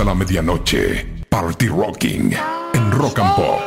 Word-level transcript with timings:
a 0.00 0.04
la 0.04 0.14
medianoche. 0.14 1.06
Party 1.28 1.66
Rocking 1.66 2.32
en 2.72 2.92
Rock 2.92 3.18
and 3.18 3.34
Pop. 3.34 3.60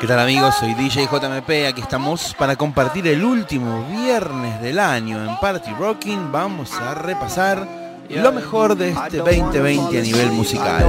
¿Qué 0.00 0.06
tal 0.06 0.20
amigos? 0.20 0.54
Soy 0.58 0.72
DJ 0.74 1.06
JMP, 1.06 1.68
aquí 1.68 1.80
estamos 1.82 2.34
para 2.38 2.56
compartir 2.56 3.06
el 3.08 3.22
último 3.22 3.86
viernes 3.90 4.62
del 4.62 4.78
año 4.78 5.22
en 5.22 5.36
Party 5.38 5.72
Rocking. 5.78 6.32
Vamos 6.32 6.72
a 6.72 6.94
repasar 6.94 7.66
lo 8.08 8.32
mejor 8.32 8.76
de 8.76 8.90
este 8.90 9.18
2020 9.18 9.98
a 9.98 10.02
nivel 10.02 10.30
musical. 10.30 10.86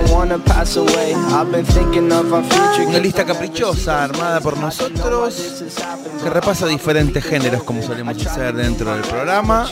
Una 2.87 2.99
lista 2.99 3.25
caprichosa 3.25 4.03
armada 4.03 4.39
por 4.39 4.57
nosotros 4.57 5.63
que 6.23 6.29
repasa 6.29 6.67
diferentes 6.67 7.23
géneros 7.23 7.63
como 7.63 7.81
solemos 7.81 8.25
hacer 8.25 8.55
dentro 8.55 8.93
del 8.93 9.01
programa 9.01 9.67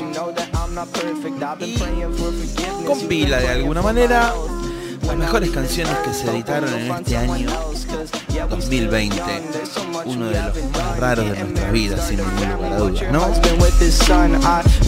compila 2.86 3.40
de 3.40 3.50
alguna 3.50 3.82
manera 3.82 4.34
las 5.06 5.18
mejores 5.18 5.50
canciones 5.50 5.96
que 6.00 6.14
se 6.14 6.30
editaron 6.30 6.74
en 6.74 6.92
este 6.92 7.18
año 7.18 7.50
2020, 8.50 9.22
uno 10.06 10.28
de 10.28 10.42
los 10.42 10.72
más 10.72 11.00
raros 11.00 11.26
de 11.30 11.40
nuestras 11.40 11.72
vidas, 11.72 12.08
sin 12.08 12.18
lugar 12.18 12.74
a 12.74 12.78
dudas, 12.78 13.12
¿no? 13.12 13.30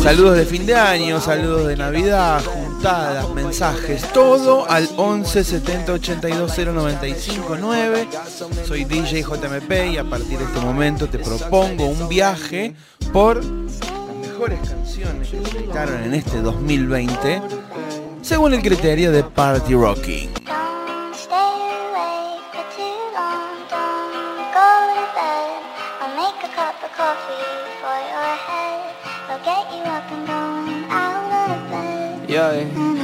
Saludos 0.01 0.37
de 0.37 0.45
fin 0.45 0.65
de 0.65 0.75
año, 0.75 1.19
saludos 1.19 1.67
de 1.67 1.75
Navidad, 1.75 2.43
juntadas, 2.43 3.29
mensajes, 3.31 4.03
todo 4.13 4.69
al 4.69 4.89
11 4.97 5.43
70 5.43 5.93
82 5.93 6.57
095 6.57 7.57
9. 7.59 8.07
Soy 8.65 8.85
DJ 8.85 9.23
JMP 9.23 9.93
y 9.93 9.97
a 9.97 10.03
partir 10.03 10.37
de 10.39 10.45
este 10.45 10.59
momento 10.59 11.07
te 11.07 11.19
propongo 11.19 11.85
un 11.87 12.07
viaje 12.07 12.75
por 13.11 13.41
mejores 14.43 14.69
canciones 14.69 15.29
que 15.29 15.45
se 15.45 15.57
editaron 15.57 16.03
en 16.03 16.13
este 16.15 16.41
2020 16.41 17.41
según 18.21 18.53
el 18.53 18.61
criterio 18.61 19.11
de 19.11 19.23
Party 19.23 19.73
Rocking. 19.73 20.29
Yeah, 32.27 32.92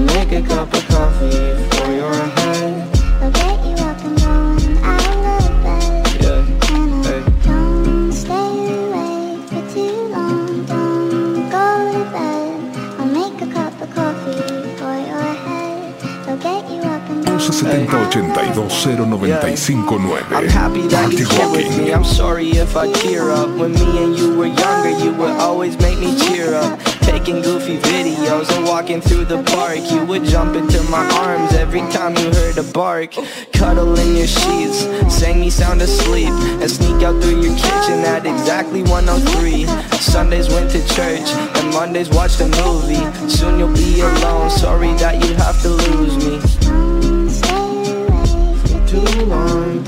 I'll 0.00 0.06
make 0.06 0.32
a 0.32 0.40
cup 0.40 0.72
of 0.72 0.88
coffee 0.88 1.52
for 1.76 1.92
your 1.92 2.14
head. 2.14 2.88
I'll 3.20 3.30
get 3.32 3.62
you 3.66 3.74
up 3.84 4.02
and 4.02 4.18
going 4.18 4.78
out 4.82 5.42
of 5.44 5.62
bed. 5.62 6.06
Yeah, 6.22 6.42
hey. 7.04 7.22
Don't 7.44 8.10
stay 8.10 8.80
awake 8.80 9.44
for 9.50 9.62
too 9.74 10.08
long. 10.08 10.64
Don't 10.64 11.50
go 11.50 11.92
to 11.92 12.02
bed. 12.12 12.58
I'll 12.98 13.08
make 13.08 13.42
a 13.42 13.46
cup 13.52 13.78
of 13.78 13.90
coffee 13.94 14.40
for 14.78 14.96
your 15.04 15.20
head. 15.20 15.94
I'll 16.26 16.38
get 16.38 16.70
you 16.70 16.80
up 16.80 17.06
and 17.10 17.26
11 17.26 17.52
70 17.52 17.82
82 17.84 18.22
095 18.22 18.56
I'm 20.32 20.48
happy 20.48 20.86
that 20.88 21.12
you're 21.12 21.28
here 21.28 21.50
with 21.50 21.76
me. 21.76 21.92
I'm 21.92 22.04
sorry 22.04 22.48
if 22.48 22.74
I 22.74 22.90
tear 22.90 23.30
up. 23.32 23.50
When 23.58 23.74
me 23.74 24.02
and 24.02 24.16
you 24.18 24.34
were 24.34 24.46
younger, 24.46 24.92
you 25.04 25.12
would 25.12 25.32
always 25.32 25.76
make 25.78 25.98
me 25.98 26.16
cheer 26.18 26.54
up. 26.54 26.80
Taking 27.10 27.42
goofy 27.42 27.76
videos 27.78 28.48
and 28.56 28.64
walking 28.64 29.00
through 29.00 29.24
the 29.24 29.42
park. 29.42 29.80
You 29.90 30.04
would 30.04 30.22
jump 30.22 30.54
into 30.54 30.80
my 30.84 31.04
arms 31.18 31.52
every 31.54 31.80
time 31.90 32.16
you 32.16 32.32
heard 32.32 32.56
a 32.56 32.62
bark. 32.62 33.14
Cuddle 33.52 33.98
in 33.98 34.14
your 34.14 34.28
sheets, 34.28 34.86
sang 35.12 35.40
me 35.40 35.50
sound 35.50 35.82
asleep, 35.82 36.28
and 36.28 36.70
sneak 36.70 37.02
out 37.02 37.20
through 37.20 37.42
your 37.42 37.56
kitchen 37.56 37.98
at 38.06 38.26
exactly 38.26 38.82
103. 38.84 39.66
Sundays 39.98 40.48
went 40.50 40.70
to 40.70 40.78
church, 40.94 41.28
and 41.58 41.74
Mondays 41.74 42.10
watched 42.10 42.40
a 42.40 42.46
movie. 42.62 43.04
Soon 43.28 43.58
you'll 43.58 43.74
be 43.74 44.00
alone. 44.00 44.48
Sorry 44.48 44.94
that 45.02 45.16
you 45.20 45.34
have 45.34 45.60
to 45.62 45.68
lose 45.68 46.16
me. 46.24 46.38
Too 48.86 49.24
long, 49.26 49.82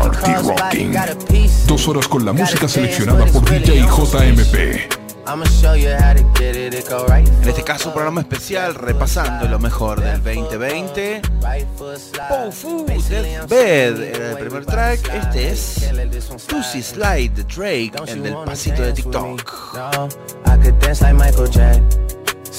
Party 0.00 0.32
Rocking. 0.42 0.92
Dos 1.66 1.86
horas 1.86 2.08
con 2.08 2.24
la 2.24 2.32
música 2.32 2.66
seleccionada 2.66 3.26
por 3.26 3.44
DJ 3.44 3.82
JMP. 3.82 4.54
En 7.42 7.48
este 7.48 7.62
caso, 7.62 7.92
programa 7.92 8.22
especial 8.22 8.74
repasando 8.74 9.46
lo 9.46 9.58
mejor 9.58 10.00
del 10.00 10.22
2020. 10.22 11.20
Right 11.42 11.66
foot 11.76 11.98
slide. 11.98 12.28
Pofu, 12.28 12.86
Deathbed 12.86 13.96
saying 13.96 14.14
era 14.14 14.30
el 14.30 14.38
primer 14.38 14.64
track. 14.64 15.00
Este 15.12 15.50
es. 15.50 15.90
Pussy 16.48 16.82
Slide 16.82 17.30
de 17.30 17.44
Drake, 17.44 17.92
el 18.06 18.22
del 18.22 18.34
pasito 18.44 18.82
de? 18.82 18.92
TikTok. 18.94 19.42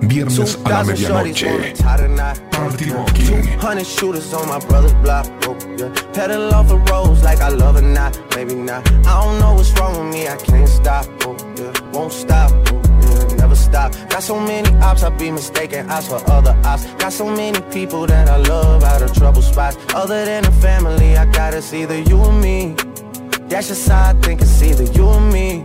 Viernes 0.00 0.38
a 0.38 0.42
la 0.42 0.82
2,000 0.82 0.96
shorties 0.96 1.08
wanna 1.10 1.24
medianoche. 1.24 1.72
tie 1.74 1.96
the 1.96 2.08
knot. 2.08 2.40
Party 2.50 2.90
Rocking. 2.90 3.46
100 3.58 3.86
shooters 3.86 4.32
on 4.32 4.48
my 4.48 4.58
brother's 4.66 4.94
block. 4.94 5.26
Oh, 5.46 5.56
yeah. 5.78 5.88
Pedal 6.12 6.54
off 6.54 6.68
the 6.68 6.76
roads 6.90 7.22
like 7.22 7.40
I 7.40 7.48
love 7.48 7.76
or 7.76 7.82
not. 7.82 8.18
Maybe 8.34 8.54
not. 8.54 8.86
I 9.06 9.22
don't 9.22 9.38
know 9.38 9.54
what's 9.54 9.72
wrong 9.78 9.98
with 9.98 10.14
me. 10.14 10.28
I 10.28 10.36
can't 10.36 10.68
stop. 10.68 11.06
Oh, 11.22 11.36
yeah. 11.56 11.72
Won't 11.92 12.12
stop. 12.12 12.50
Oh, 12.52 12.80
yeah. 13.00 13.36
Never 13.36 13.56
stop. 13.56 13.92
Got 14.10 14.22
so 14.22 14.38
many 14.38 14.68
ops, 14.82 15.02
I 15.02 15.10
be 15.10 15.30
mistaken 15.30 15.90
ops 15.90 16.08
for 16.08 16.20
other 16.30 16.56
ops. 16.64 16.86
Got 16.94 17.12
so 17.12 17.26
many 17.26 17.60
people 17.72 18.06
that 18.06 18.28
I 18.28 18.36
love 18.36 18.84
out 18.84 19.02
of 19.02 19.12
trouble 19.14 19.42
spots. 19.42 19.76
Other 19.94 20.24
than 20.24 20.44
the 20.44 20.52
family, 20.52 21.16
I 21.16 21.24
gotta 21.26 21.62
see 21.62 21.82
either 21.82 22.00
you 22.00 22.18
or 22.18 22.32
me. 22.32 22.74
That's 23.48 23.68
just 23.68 23.88
how 23.88 24.10
I 24.10 24.12
think 24.20 24.42
it's 24.42 24.62
either 24.62 24.84
you 24.84 25.06
or 25.06 25.20
me. 25.20 25.64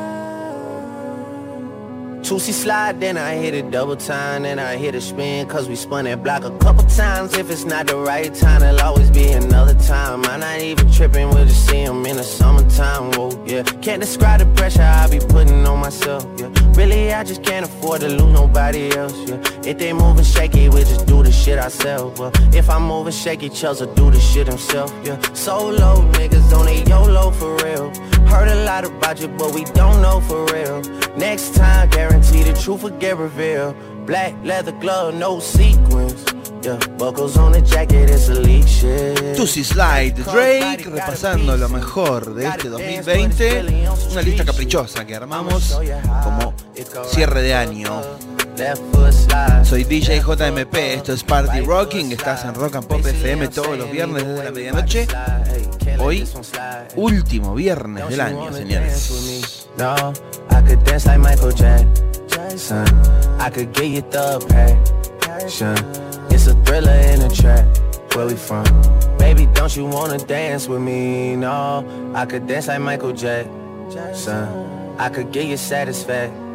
Two-C 2.31 2.53
slide, 2.53 3.01
then 3.01 3.17
I 3.17 3.35
hit 3.35 3.53
it 3.53 3.71
double 3.71 3.97
time, 3.97 4.43
then 4.43 4.57
I 4.57 4.77
hit 4.77 4.95
a 4.95 5.01
spin, 5.01 5.45
cause 5.49 5.67
we 5.67 5.75
spun 5.75 6.05
that 6.05 6.23
block 6.23 6.45
a 6.45 6.57
couple 6.59 6.85
times. 6.85 7.33
If 7.33 7.51
it's 7.51 7.65
not 7.65 7.87
the 7.87 7.97
right 7.97 8.33
time, 8.33 8.63
it'll 8.63 8.79
always 8.79 9.11
be 9.11 9.27
another 9.33 9.73
time. 9.73 10.23
I'm 10.23 10.39
not 10.39 10.61
even 10.61 10.89
tripping, 10.89 11.27
we'll 11.27 11.43
just 11.43 11.67
see 11.67 11.81
in 11.81 12.03
the 12.03 12.23
summertime, 12.23 13.11
whoa, 13.11 13.31
yeah. 13.45 13.63
Can't 13.81 13.99
describe 13.99 14.39
the 14.39 14.45
pressure 14.55 14.81
I 14.81 15.09
be 15.09 15.19
putting 15.19 15.65
on 15.67 15.79
myself, 15.79 16.25
yeah. 16.37 16.50
Really, 16.81 17.13
I 17.13 17.23
just 17.23 17.43
can't 17.43 17.63
afford 17.63 18.01
to 18.01 18.09
lose 18.09 18.33
nobody 18.33 18.89
else, 18.97 19.13
yeah. 19.29 19.37
If 19.63 19.77
they 19.77 19.93
moving 19.93 20.25
shaky, 20.25 20.67
we 20.67 20.79
just 20.79 21.05
do 21.05 21.21
the 21.21 21.31
shit 21.31 21.59
ourselves, 21.59 22.19
well. 22.19 22.31
If 22.55 22.71
I'm 22.71 22.81
moving 22.81 23.13
shaky, 23.13 23.49
Chelsea 23.49 23.85
do 23.93 24.09
the 24.09 24.19
shit 24.19 24.47
himself, 24.47 24.91
yeah. 25.03 25.21
Solo 25.33 26.01
niggas 26.13 26.51
on 26.57 26.67
a 26.67 26.83
YOLO 26.89 27.29
for 27.29 27.55
real. 27.57 27.93
Heard 28.25 28.47
a 28.47 28.65
lot 28.65 28.83
about 28.83 29.21
you, 29.21 29.27
but 29.27 29.53
we 29.53 29.63
don't 29.65 30.01
know 30.01 30.21
for 30.21 30.43
real. 30.45 30.81
Next 31.15 31.53
time, 31.53 31.87
guarantee 31.89 32.41
the 32.41 32.53
truth 32.53 32.81
will 32.81 32.97
get 32.97 33.15
revealed. 33.15 33.75
Black 34.07 34.33
leather 34.43 34.71
glove, 34.71 35.13
no 35.13 35.39
sequins. 35.39 36.25
Yeah, 36.63 36.77
buckles 36.97 37.37
on 37.37 37.51
the 37.51 37.61
jacket, 37.61 38.09
it's 38.09 38.27
elite 38.29 38.67
shit. 38.67 39.37
Tusi 39.37 39.63
Slide, 39.63 40.15
Drake, 40.15 40.89
repasando 40.89 41.55
lo 41.57 41.69
mejor 41.69 42.33
de 42.33 42.47
este 42.47 42.69
2020. 42.69 43.65
Una 44.11 44.21
lista 44.23 44.45
caprichosa 44.45 45.05
que 45.05 45.15
armamos 45.15 45.77
como 46.23 46.53
cierre 47.05 47.41
de 47.41 47.53
año. 47.53 48.01
Soy 49.63 49.83
DJ 49.83 50.21
JMP, 50.21 50.75
esto 50.75 51.13
es 51.13 51.23
Party 51.23 51.61
Rocking, 51.61 52.11
estás 52.11 52.45
en 52.45 52.53
Rock 52.53 52.75
and 52.75 52.87
Pop 52.87 53.05
FM 53.05 53.47
todos 53.47 53.77
los 53.77 53.89
viernes 53.91 54.25
desde 54.25 54.43
la 54.43 54.51
medianoche. 54.51 55.07
Hoy, 55.99 56.27
último 56.95 57.55
viernes 57.55 58.09
del 58.09 58.21
año, 58.21 58.53
señores. 58.53 59.11
It's 66.29 66.47
a 66.47 66.53
thriller 66.63 67.13
in 67.13 67.21
a 67.21 67.29
track. 67.29 67.65
Where 68.15 68.27
we 68.27 68.35
from? 68.35 68.63
Baby, 69.17 69.47
don't 69.53 69.75
you 69.75 69.85
wanna 69.85 70.17
dance 70.17 70.67
with 70.67 70.81
me? 70.81 71.35
No, 71.35 71.83
I 72.13 72.25
could 72.25 72.47
dance 72.47 72.67
like 72.67 72.79
Michael 72.79 73.13
Jackson. 73.13 74.47
I 74.97 75.09
could 75.09 75.31
get 75.31 75.45
you 75.45 75.57
satisfaction. 75.57 76.50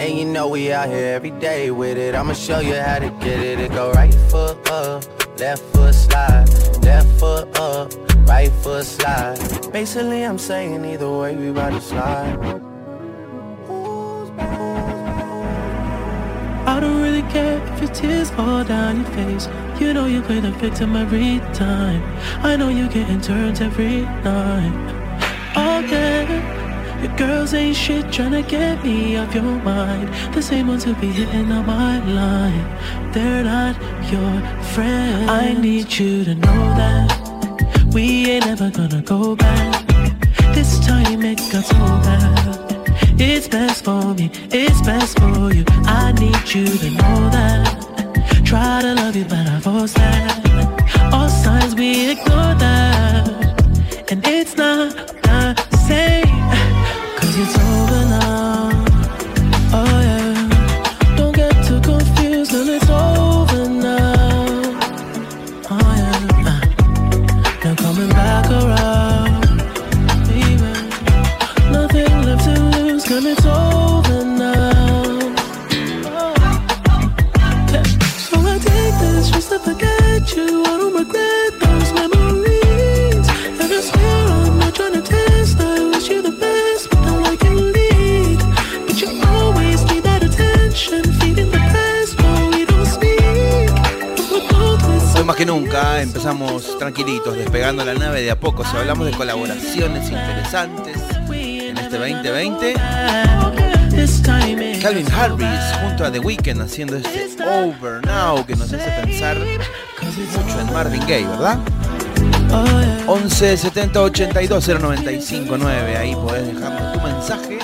And 0.00 0.18
you 0.18 0.24
know 0.24 0.48
we 0.48 0.72
out 0.72 0.88
here 0.88 1.14
every 1.14 1.30
day 1.30 1.70
with 1.70 1.98
it. 1.98 2.14
I'ma 2.14 2.32
show 2.32 2.60
you 2.60 2.74
how 2.74 2.98
to 2.98 3.10
get 3.20 3.38
it. 3.40 3.60
It 3.60 3.70
go 3.72 3.92
right 3.92 4.14
foot 4.30 4.56
up, 4.70 5.04
left 5.38 5.62
foot 5.74 5.94
slide, 5.94 6.48
left 6.82 7.08
foot 7.20 7.58
up, 7.58 7.92
right 8.26 8.50
foot 8.62 8.84
slide. 8.84 9.38
Basically, 9.72 10.24
I'm 10.24 10.38
saying 10.38 10.84
either 10.84 11.10
way 11.10 11.36
we 11.36 11.52
bout 11.52 11.70
to 11.70 11.80
slide. 11.80 12.38
I 16.66 16.80
don't 16.80 17.02
really 17.02 17.22
care 17.30 17.58
if 17.74 17.80
your 17.82 17.90
tears 17.92 18.30
fall 18.30 18.64
down 18.64 19.02
your 19.02 19.10
face. 19.10 19.48
You 19.78 19.92
know 19.92 20.06
you 20.06 20.22
play 20.22 20.40
the 20.40 20.52
victim 20.52 20.96
every 20.96 21.40
time. 21.54 22.02
I 22.42 22.56
know 22.56 22.68
you're 22.68 22.88
getting 22.88 23.20
turns 23.20 23.60
every 23.60 24.02
night. 24.24 25.00
Yeah. 25.90 26.39
Your 27.02 27.16
girls 27.16 27.54
ain't 27.54 27.76
shit 27.76 28.04
tryna 28.06 28.46
get 28.46 28.84
me 28.84 29.16
off 29.16 29.34
your 29.34 29.42
mind. 29.42 30.08
The 30.34 30.42
same 30.42 30.68
ones 30.68 30.84
who 30.84 30.94
be 30.96 31.06
hitting 31.06 31.50
on 31.50 31.64
my 31.64 31.98
line. 32.04 33.12
They're 33.12 33.42
not 33.42 33.74
your 34.12 34.40
friend. 34.74 35.30
I 35.30 35.54
need 35.54 35.90
you 35.98 36.24
to 36.24 36.34
know 36.34 36.62
that 36.80 37.90
we 37.94 38.30
ain't 38.30 38.46
ever 38.46 38.70
gonna 38.70 39.00
go 39.00 39.34
back. 39.34 39.86
This 40.54 40.78
time 40.86 41.22
it 41.22 41.38
got 41.50 41.64
so 41.64 41.78
bad. 42.04 42.70
It's 43.18 43.48
best 43.48 43.84
for 43.84 44.14
me, 44.14 44.30
it's 44.50 44.80
best 44.82 45.18
for 45.18 45.54
you. 45.54 45.64
I 45.86 46.12
need 46.12 46.54
you 46.54 46.66
to 46.66 46.90
know 46.90 47.30
that. 47.30 48.44
Try 48.44 48.82
to 48.82 48.94
love 48.94 49.16
you, 49.16 49.24
but 49.24 49.46
I 49.46 49.58
force 49.60 49.94
that. 49.94 51.12
All 51.14 51.30
signs 51.30 51.74
we 51.74 52.10
ignore 52.10 52.54
that. 52.56 54.10
And 54.10 54.26
it's 54.26 54.56
not. 54.56 55.19
Cause 57.30 57.38
it's 57.38 57.79
más 95.30 95.36
que 95.36 95.46
nunca 95.46 96.02
empezamos 96.02 96.76
tranquilitos, 96.76 97.36
despegando 97.36 97.84
la 97.84 97.94
nave 97.94 98.20
de 98.20 98.32
a 98.32 98.40
poco. 98.40 98.64
Si 98.64 98.76
hablamos 98.76 99.06
de 99.06 99.12
colaboraciones 99.12 100.10
interesantes 100.10 100.96
en 101.30 101.78
este 101.78 101.98
2020, 101.98 102.74
This 103.90 104.20
time 104.22 104.72
it 104.72 104.82
Calvin 104.82 105.06
Harris 105.12 105.76
junto 105.82 106.04
a 106.04 106.10
The 106.10 106.18
Weeknd 106.18 106.60
haciendo 106.60 106.96
este 106.96 107.44
Over 107.44 108.04
Now 108.04 108.44
que 108.44 108.56
nos 108.56 108.72
hace 108.72 108.90
pensar 109.02 109.38
mucho 109.38 110.60
en 110.60 110.72
Marvin 110.72 111.02
Gaye, 111.02 111.28
¿verdad? 111.28 111.60
Oh, 112.52 112.64
yeah. 112.64 113.04
11 113.06 113.56
70 113.56 114.02
82 114.02 114.68
095 114.80 115.56
9. 115.56 115.96
Ahí 115.96 116.14
podés 116.16 116.52
dejarnos 116.52 116.92
tu 116.92 117.00
mensaje. 117.02 117.60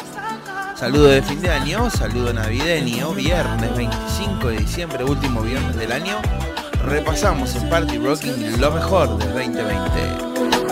Saludo 0.77 1.07
de 1.09 1.21
fin 1.21 1.43
de 1.43 1.51
año, 1.51 1.91
saludo 1.91 2.33
navideño, 2.33 3.13
viernes 3.13 3.77
25 3.77 4.49
de 4.51 4.57
diciembre, 4.59 5.03
último 5.03 5.41
viernes 5.41 5.75
del 5.75 5.91
año. 5.91 6.21
Repasamos 6.87 7.57
en 7.57 7.69
Party 7.69 7.99
Rocking 7.99 8.61
lo 8.61 8.71
mejor 8.71 9.19
del 9.19 9.33
2020. 9.33 10.66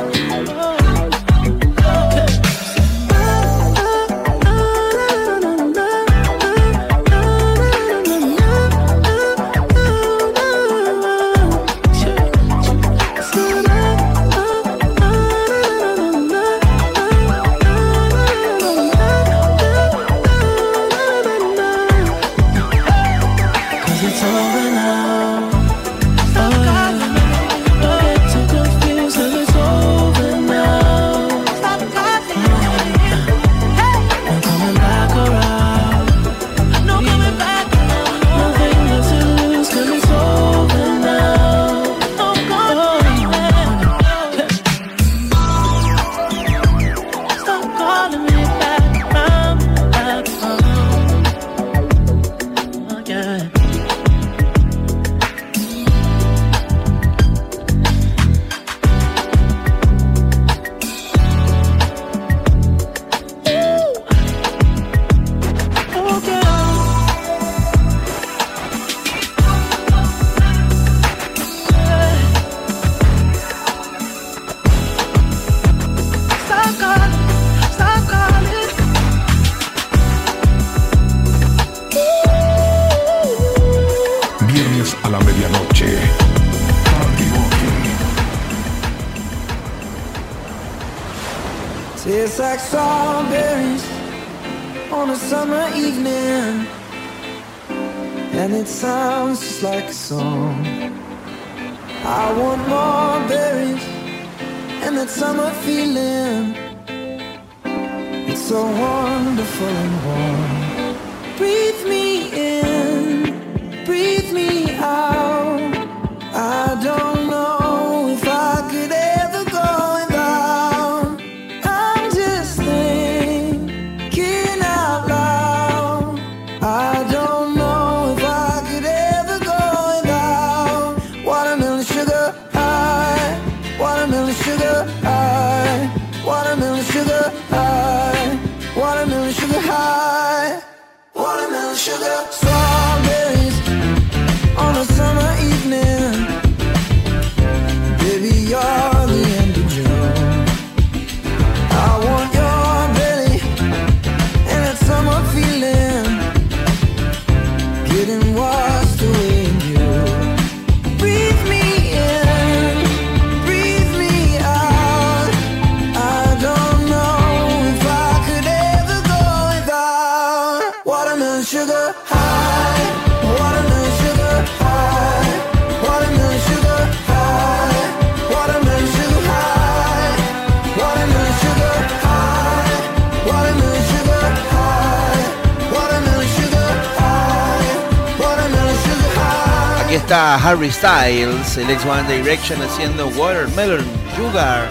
Harry 190.65 190.73
Styles, 190.73 191.59
el 191.59 191.69
ex 191.69 191.85
One 191.85 192.05
Direction 192.09 192.59
haciendo 192.63 193.09
Watermelon 193.09 193.85
Sugar. 194.17 194.67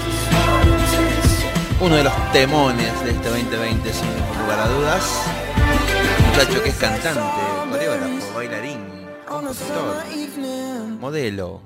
Uno 1.79 1.95
de 1.97 2.03
los 2.03 2.31
temones 2.31 3.03
de 3.03 3.11
este 3.11 3.29
2020 3.29 3.93
sin 3.93 4.07
lugar 4.41 4.59
a 4.59 4.67
dudas. 4.69 5.03
Muchacho 6.31 6.63
que 6.63 6.69
es 6.69 6.75
cantante, 6.77 7.21
coreógrafo, 7.69 8.33
bailarín, 8.33 8.79
compositor, 9.27 10.03
modelo. 10.99 11.61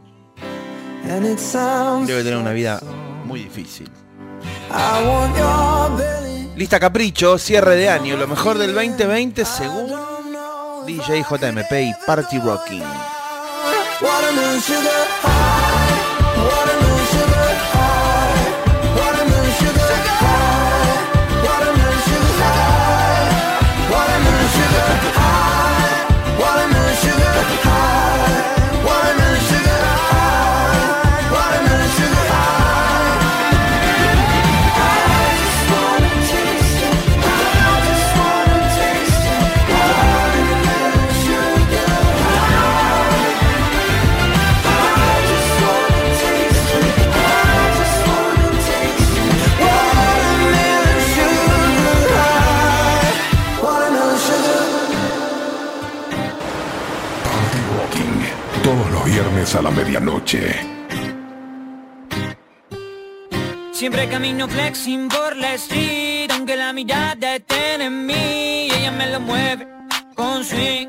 Debe 1.06 2.24
tener 2.24 2.36
una 2.36 2.52
vida 2.52 2.82
muy 3.24 3.44
difícil. 3.46 3.90
Lista 6.58 6.82
Capricho, 6.82 7.38
cierre 7.38 7.78
de 7.78 7.88
año, 7.88 8.18
lo 8.18 8.28
mejor 8.28 8.58
del 8.58 8.74
2020 8.74 9.46
según 9.46 9.94
DJ 10.86 11.24
JMP 11.24 11.72
y 11.72 11.94
Party 12.06 12.40
Rocking. 12.40 12.84
Watermelon 14.00 14.60
sugar 14.62 15.02
high, 15.26 15.37
a 59.56 59.62
la 59.62 59.72
medianoche. 59.72 60.78
Siempre 63.72 64.10
camino 64.10 64.48
flexing 64.48 65.08
por 65.08 65.38
la 65.38 65.54
street 65.54 66.32
Aunque 66.32 66.58
la 66.58 66.74
mirada 66.74 67.36
esté 67.36 67.76
en 67.76 68.06
mí 68.08 68.70
Ella 68.76 68.92
me 68.92 69.08
lo 69.12 69.20
mueve 69.20 69.68
con 70.16 70.44
swing. 70.44 70.88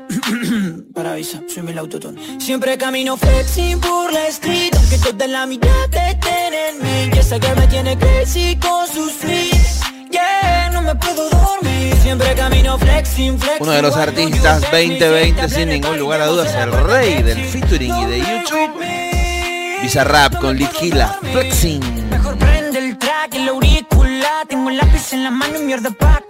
Para 0.93 1.11
avisa, 1.11 1.41
soy 1.47 1.69
el 1.69 1.77
autotune 1.77 2.19
Siempre 2.39 2.77
camino 2.77 3.15
flexing 3.15 3.79
por 3.79 4.11
la 4.11 4.27
street 4.27 4.73
Aunque 4.75 4.97
toda 4.97 5.27
la 5.27 5.45
mirada 5.45 6.09
estén 6.09 6.53
en 6.53 6.83
mí. 6.83 7.11
Y 7.15 7.19
esa 7.19 7.39
que 7.39 7.53
me 7.55 7.67
tiene 7.67 7.97
crazy 7.97 8.57
con 8.57 8.87
sus 8.87 9.13
swings 9.13 9.81
Yeah, 10.11 10.68
no 10.81 10.93
me 10.93 10.95
puedo 10.95 11.29
dormir 11.29 11.95
Siempre 12.01 12.35
camino 12.35 12.77
flexing, 12.77 13.39
flexing 13.39 13.63
Uno 13.63 13.71
de 13.71 13.81
los 13.81 13.95
artistas 13.95 14.61
text 14.61 14.73
me? 14.73 14.99
2020 14.99 15.33
Siempre 15.33 15.49
sin 15.49 15.69
ningún 15.69 15.99
lugar 15.99 16.21
a 16.21 16.27
dudas, 16.27 16.53
el 16.55 16.71
rey 16.71 17.21
del 17.21 17.43
featuring 17.45 17.95
y 17.95 18.05
de 18.05 18.19
YouTube. 18.19 19.81
Bizarrap 19.81 20.39
con 20.39 20.57
Litquila, 20.57 21.17
Flexing. 21.31 22.09
Mejor 22.09 22.37
prende 22.37 22.79
el 22.79 22.97
track, 22.97 23.33
el 23.33 23.49
auricular 23.49 24.45
Tengo 24.47 24.69
lápiz 24.69 25.13
en 25.13 25.23
la 25.23 25.31
mano 25.31 25.59
y 25.59 25.63
mierda 25.63 25.91
pa' 25.91 26.21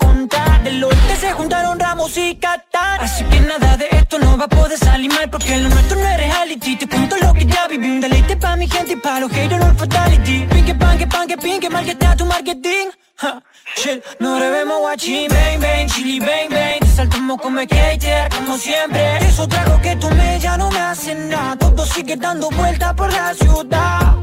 Del 0.63 0.83
oeste 0.83 1.15
se 1.15 1.31
juntaron 1.31 1.79
Ramos 1.79 2.17
y 2.17 2.35
Qatar. 2.35 3.01
Así 3.01 3.23
que 3.23 3.39
nada 3.39 3.77
de 3.77 3.87
esto 3.91 4.19
no 4.19 4.37
va 4.37 4.45
a 4.45 4.47
poder 4.47 4.77
salir 4.77 5.11
mal 5.11 5.29
Porque 5.29 5.57
lo 5.57 5.69
nuestro 5.69 5.99
no 5.99 6.07
es 6.07 6.17
reality. 6.17 6.75
Te 6.75 6.87
cuento 6.87 7.15
lo 7.17 7.33
que 7.33 7.45
ya 7.45 7.67
viví 7.67 7.89
Un 7.89 8.01
deleite 8.01 8.35
pa' 8.37 8.55
mi 8.55 8.67
gente 8.67 8.93
y 8.93 8.95
pa' 8.97 9.19
los 9.19 9.31
haters 9.31 9.59
no 9.59 9.73
fatality. 9.75 10.45
Pinque, 10.47 10.75
panque, 10.75 11.07
panque, 11.07 11.37
pinque 11.37 11.69
Mal 11.69 11.85
que 11.85 11.91
está 11.91 12.15
tu 12.15 12.25
marketing. 12.25 12.87
Ja, 13.15 13.41
Shit, 13.75 14.03
no 14.19 14.39
debemos 14.39 14.79
guachín. 14.79 15.29
Bang, 15.29 15.59
bang, 15.61 15.87
chili, 15.87 16.19
bang, 16.19 16.49
bang. 16.49 16.79
Te 16.79 16.87
saltamos 16.87 17.41
como 17.41 17.61
skater, 17.61 18.29
como 18.29 18.57
siempre. 18.57 19.17
Eso 19.27 19.47
trago 19.47 19.79
que 19.81 19.95
tomé 19.95 20.39
ya 20.39 20.57
no 20.57 20.69
me 20.71 20.79
hace 20.79 21.15
nada. 21.15 21.55
Todo 21.55 21.85
sigue 21.85 22.15
dando 22.15 22.49
vueltas 22.49 22.93
por 22.93 23.11
la 23.11 23.33
ciudad. 23.33 24.15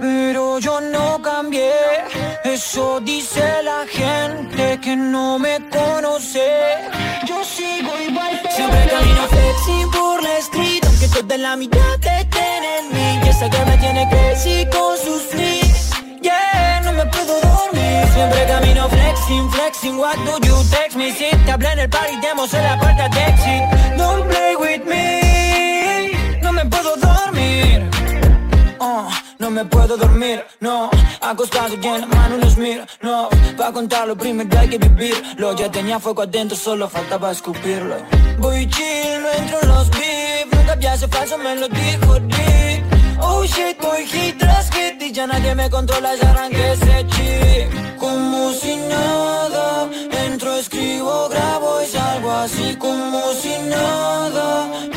Pero 0.00 0.58
yo 0.58 0.80
no 0.80 1.20
cambié. 1.22 1.72
Eso 2.44 3.00
dice 3.00 3.62
la 3.62 3.86
gente 3.88 4.01
que 4.82 4.96
no 4.96 5.38
me 5.38 5.60
conoce. 5.70 6.44
Yo 7.26 7.44
sigo 7.44 7.92
igual 8.00 8.40
pero 8.42 8.54
Siempre 8.54 8.84
camino 8.90 9.22
flexing 9.28 9.90
por 9.90 10.22
la 10.22 10.38
street 10.38 10.84
Aunque 10.84 11.08
toda 11.08 11.38
la 11.38 11.56
mitad 11.56 11.94
estén 11.94 12.64
en 12.76 12.92
mí. 12.92 13.20
Y 13.24 13.28
esa 13.28 13.48
que 13.48 13.64
me 13.64 13.78
tiene 13.78 14.08
crazy 14.10 14.66
con 14.72 14.98
sus 14.98 15.22
flicks 15.30 15.90
Yeah, 16.20 16.80
no 16.84 16.92
me 16.92 17.06
puedo 17.06 17.40
dormir. 17.40 18.06
Siempre 18.12 18.44
camino 18.46 18.88
flexing, 18.88 19.50
flexing 19.50 19.98
What 19.98 20.16
do 20.24 20.38
you 20.46 20.56
text 20.70 20.96
me? 20.96 21.12
Si 21.12 21.30
te 21.44 21.50
hablé 21.50 21.72
en 21.72 21.78
el 21.78 21.88
party 21.88 22.16
Demos 22.20 22.52
en 22.52 22.64
la 22.64 22.78
puerta 22.78 23.08
de 23.08 23.24
exit 23.24 23.96
Don't 23.96 24.28
play 24.28 24.56
with 24.56 24.84
me 24.84 25.21
Oh, 28.84 29.08
no 29.38 29.48
me 29.48 29.64
puedo 29.64 29.96
dormir, 29.96 30.44
no. 30.58 30.90
Acostado 31.20 31.72
y 31.80 31.86
en 31.86 32.00
la 32.00 32.06
mano 32.08 32.36
los 32.38 32.56
miro, 32.58 32.84
no. 33.00 33.28
Pa' 33.56 33.70
contarlo 33.72 34.16
primero 34.16 34.58
hay 34.58 34.70
que 34.70 34.78
vivirlo. 34.78 35.54
Ya 35.54 35.70
tenía 35.70 36.00
fuego 36.00 36.22
adentro, 36.22 36.56
solo 36.56 36.88
faltaba 36.88 37.30
escupirlo. 37.30 37.94
Voy 38.38 38.68
chill, 38.68 39.22
no 39.22 39.30
entro 39.38 39.58
en 39.62 39.68
los 39.68 39.88
beef. 39.90 40.46
Nunca 40.50 40.92
hace 40.92 41.06
falso, 41.06 41.38
me 41.38 41.54
lo 41.54 41.68
dijo 41.68 42.18
Dick. 42.26 42.82
Oh 43.20 43.44
shit, 43.44 43.80
voy 43.80 44.04
hit 44.04 44.36
tras 44.38 44.68
hit 44.72 45.00
Y 45.00 45.12
ya 45.12 45.28
nadie 45.28 45.54
me 45.54 45.70
controla, 45.70 46.16
ya 46.16 46.30
arranqué 46.32 46.72
ese 46.72 47.06
chip. 47.06 47.98
Como 48.00 48.52
si 48.52 48.74
nada 48.78 49.88
Entro, 50.26 50.56
escribo, 50.56 51.28
grabo 51.28 51.82
y 51.82 51.86
salgo 51.86 52.32
así 52.32 52.74
como 52.80 53.32
si 53.40 53.56
nada 53.68 54.91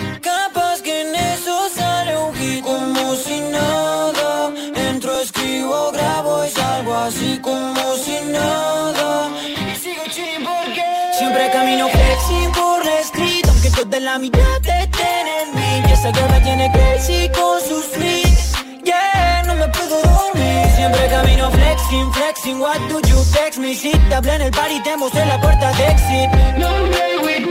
mitad 14.19 14.61
de 14.61 14.87
tenerme 14.87 15.83
Y 15.87 15.91
esa 15.91 16.11
girl 16.11 16.29
me 16.31 16.41
tiene 16.41 16.71
crazy 16.71 17.29
con 17.29 17.59
sus 17.61 17.91
tricks 17.91 18.53
Yeah, 18.85 19.41
no 19.47 19.55
me 19.55 19.67
puedo 19.69 19.99
dormir. 19.99 20.67
Siempre 20.75 21.07
camino 21.07 21.49
flexing, 21.49 22.13
flexing. 22.13 22.59
What 22.59 22.77
do 22.87 23.01
you 23.09 23.17
text 23.33 23.57
me? 23.57 23.73
Si 23.73 23.91
te 23.91 24.13
hablé 24.13 24.35
en 24.35 24.41
el 24.43 24.51
party, 24.51 24.79
te 24.83 24.95
mostré 24.95 25.25
la 25.25 25.41
puerta 25.41 25.71
de 25.73 25.87
exit. 25.87 26.29
No 26.59 26.69
way 26.91 27.17
we 27.23 27.44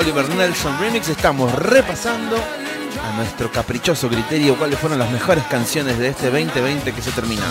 Oliver 0.00 0.34
Nelson 0.34 0.78
Remix, 0.80 1.10
estamos 1.10 1.52
repasando 1.52 2.36
a 2.36 3.16
nuestro 3.18 3.52
caprichoso 3.52 4.08
criterio 4.08 4.56
cuáles 4.56 4.78
fueron 4.78 4.98
las 4.98 5.10
mejores 5.10 5.44
canciones 5.44 5.98
de 5.98 6.08
este 6.08 6.30
2020 6.30 6.90
que 6.94 7.02
se 7.02 7.10
termina. 7.10 7.44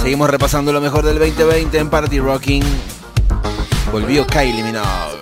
Seguimos 0.00 0.30
repasando 0.30 0.72
lo 0.72 0.80
mejor 0.80 1.04
del 1.04 1.18
2020 1.18 1.78
en 1.78 1.90
Party 1.90 2.20
Rocking. 2.20 2.62
Volvió 3.92 4.26
Kylie 4.26 4.64
Minogue. 4.64 5.21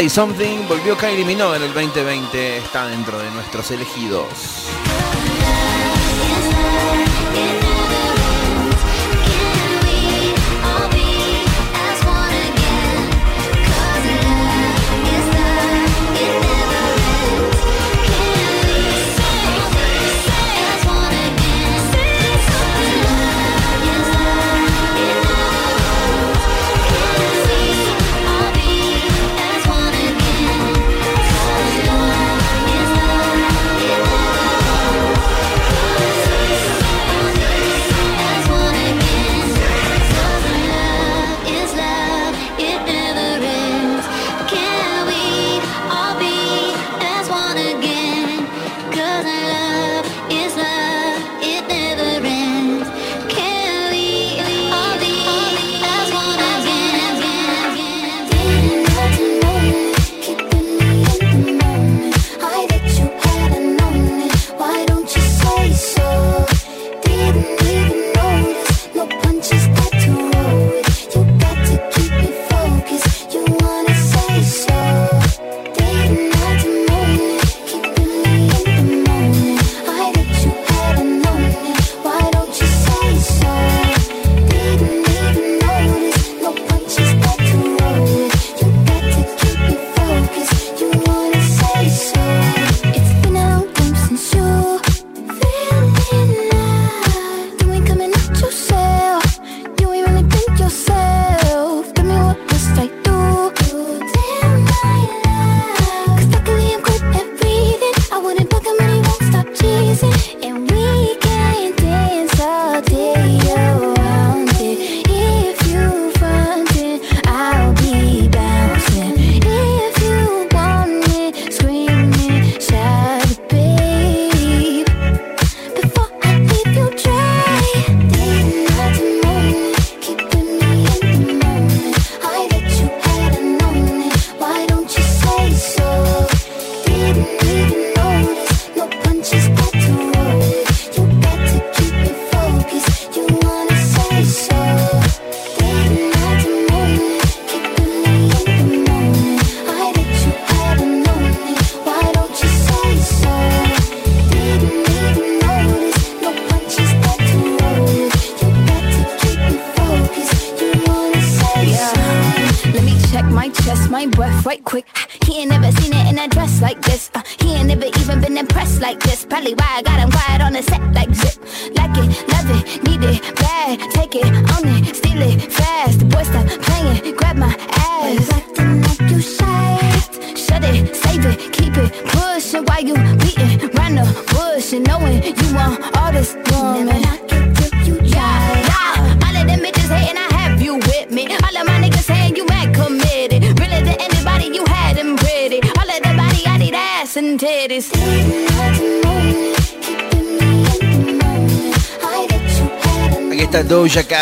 Say 0.00 0.08
Something, 0.08 0.66
volvió 0.66 0.96
Kylie 0.96 1.26
Minogue 1.26 1.56
en 1.56 1.62
el 1.62 1.74
2020, 1.74 2.56
está 2.56 2.86
dentro 2.86 3.18
de 3.18 3.30
nuestros 3.32 3.70
elegidos. 3.70 4.79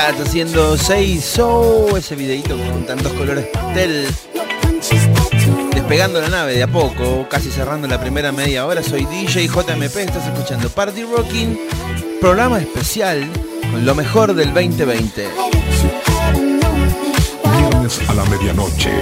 Cat 0.09 0.27
haciendo 0.27 0.79
Say 0.79 1.21
So, 1.21 1.95
ese 1.95 2.17
videito 2.17 2.57
con 2.57 2.87
tantos 2.87 3.13
colores 3.13 3.45
pastel. 3.53 4.07
Despegando 5.75 6.19
la 6.23 6.31
nave 6.31 6.55
de 6.55 6.63
a 6.63 6.67
poco, 6.67 7.29
casi 7.29 7.51
cerrando 7.51 7.87
la 7.87 8.01
primera 8.01 8.33
media 8.33 8.65
hora, 8.65 8.83
soy 8.83 9.05
DJ 9.05 9.49
JMP, 9.49 9.97
estás 9.97 10.27
escuchando 10.27 10.71
Party 10.71 11.03
Rocking, 11.03 11.59
programa 12.23 12.59
especial 12.59 13.29
con 13.71 13.85
lo 13.85 13.95
mejor 13.95 14.33
del 14.33 14.55
2020. 14.55 15.29
Viernes 17.45 18.01
a 18.09 18.15
la 18.15 18.25
medianoche, 18.25 18.93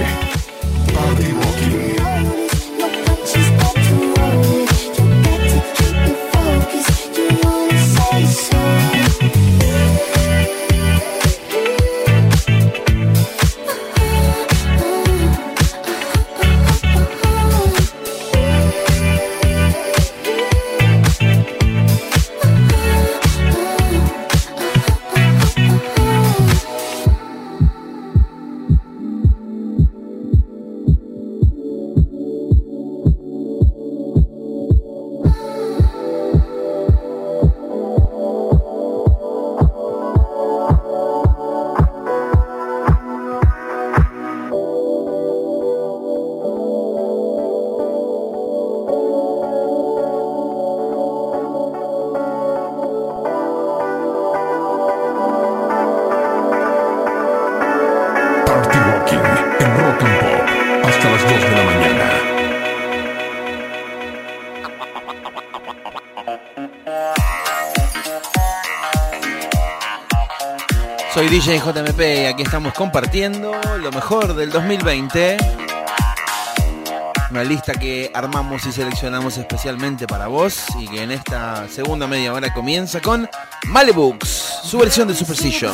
DJ 71.47 72.27
Aquí 72.27 72.43
estamos 72.43 72.73
compartiendo 72.73 73.53
lo 73.79 73.89
mejor 73.93 74.35
del 74.35 74.49
2020. 74.49 75.37
Una 77.31 77.43
lista 77.45 77.71
que 77.71 78.11
armamos 78.13 78.65
y 78.65 78.73
seleccionamos 78.73 79.37
especialmente 79.37 80.07
para 80.07 80.27
vos 80.27 80.65
y 80.77 80.89
que 80.89 81.03
en 81.03 81.11
esta 81.11 81.69
segunda 81.69 82.05
media 82.05 82.33
hora 82.33 82.53
comienza 82.53 82.99
con 82.99 83.29
Malebooks, 83.67 84.27
su 84.65 84.77
versión 84.77 85.07
de 85.07 85.15
Superstition. 85.15 85.73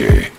energy. 0.00 0.37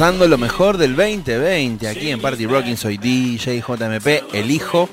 lo 0.00 0.38
mejor 0.38 0.78
del 0.78 0.96
2020 0.96 1.86
aquí 1.86 2.10
en 2.10 2.22
Party 2.22 2.46
Rocking. 2.46 2.78
Soy 2.78 2.96
DJ 2.96 3.60
JMP, 3.60 4.32
elijo 4.32 4.88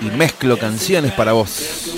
y 0.00 0.16
mezclo 0.16 0.56
canciones 0.56 1.10
para 1.10 1.32
vos. 1.32 1.90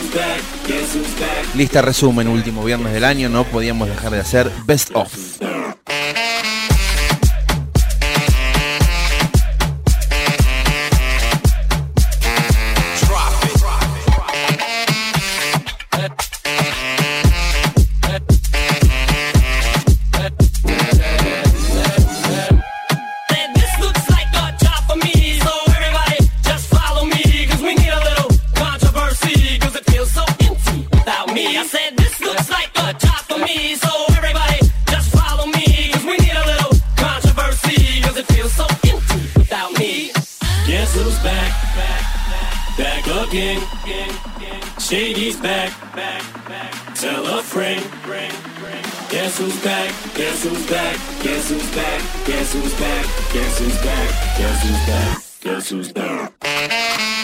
Lista 1.55 1.83
resumen, 1.83 2.29
último 2.29 2.65
viernes 2.65 2.95
del 2.95 3.05
año, 3.05 3.29
no 3.29 3.45
podíamos 3.45 3.91
dejar 3.91 4.13
de 4.13 4.21
hacer 4.21 4.51
Best 4.65 4.91
Of. 4.95 5.30
back, 45.43 45.95
back, 45.95 46.23
back. 46.49 46.95
Tell 46.95 47.27
a 47.39 47.43
friend. 47.43 47.85
Guess 49.11 49.39
who's 49.39 49.65
back? 49.65 49.89
Guess 50.15 50.45
who's 50.45 50.71
back? 50.71 50.97
Guess 51.25 51.51
who's 51.51 51.71
back? 51.75 52.25
Guess 52.25 52.53
who's 52.53 52.75
back? 52.75 53.05
Guess 53.33 53.59
who's 53.59 53.81
back? 53.81 54.15
Guess 54.39 54.63
who's 54.63 54.89
back? 54.89 55.19
Guess 55.41 55.69
who's 55.71 55.93
back? 55.93 56.33
Guess 56.43 56.45
who's 56.51 56.73
back? 57.03 57.20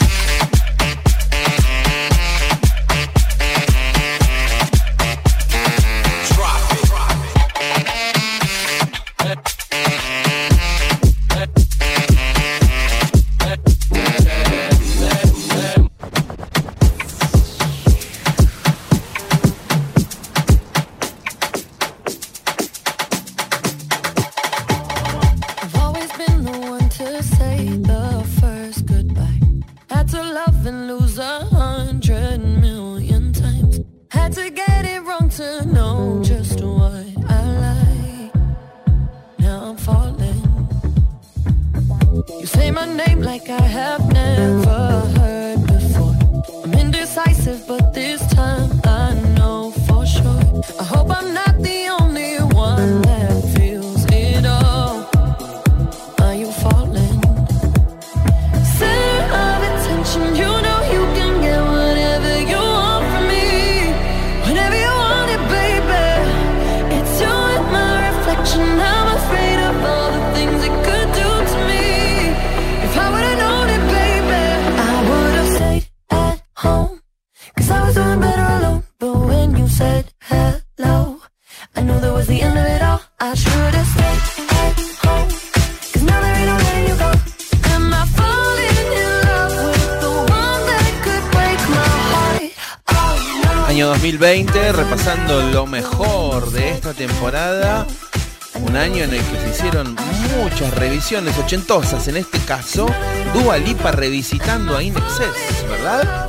ochentosas, 101.14 102.09
en 102.09 102.16
este 102.16 102.38
caso, 102.40 102.86
Dua 103.32 103.59
Lipa 103.59 103.92
revisitando 103.92 104.76
a 104.76 104.82
In 104.82 104.96
Excess, 104.96 105.64
¿verdad? 105.68 106.28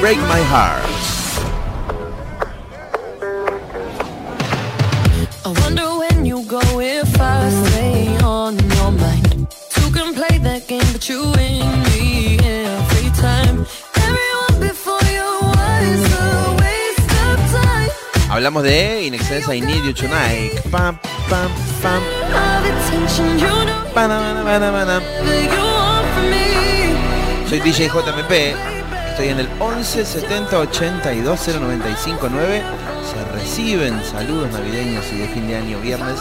Break 0.00 0.18
My 0.18 0.42
Heart. 0.50 0.84
Hablamos 18.28 18.64
de 18.64 19.04
In 19.04 19.14
Excess, 19.14 19.46
I 19.46 19.60
Need 19.60 19.84
You 19.84 19.94
Tonight. 19.94 20.60
Pam, 20.72 20.98
pam, 21.30 21.48
pam. 21.80 22.53
Soy 27.48 27.60
DJ 27.60 27.88
JMP. 27.88 28.32
Estoy 29.10 29.28
en 29.28 29.38
el 29.38 29.48
11 29.60 30.04
70 30.04 30.58
82 30.58 31.48
095 31.48 32.28
9. 32.30 32.62
Se 33.04 33.32
reciben 33.32 34.02
saludos 34.04 34.50
navideños 34.50 35.04
y 35.12 35.18
de 35.18 35.28
fin 35.28 35.46
de 35.46 35.56
año 35.56 35.78
viernes 35.80 36.20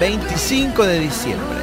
25 0.00 0.84
de 0.84 0.98
diciembre. 1.00 1.61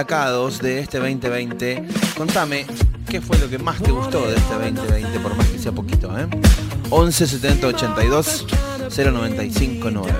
destacados 0.00 0.60
de 0.60 0.78
este 0.78 0.98
2020. 0.98 1.84
Contame, 2.16 2.64
¿qué 3.06 3.20
fue 3.20 3.36
lo 3.38 3.50
que 3.50 3.58
más 3.58 3.82
te 3.82 3.90
gustó 3.90 4.26
de 4.26 4.36
este 4.36 4.54
2020? 4.54 5.20
Por 5.20 5.36
más 5.36 5.46
que 5.46 5.58
sea 5.58 5.72
poquito, 5.72 6.18
¿eh? 6.18 6.26
11 6.88 7.26
70 7.26 7.66
82 7.66 8.46
095 8.96 9.90
9. 9.90 10.12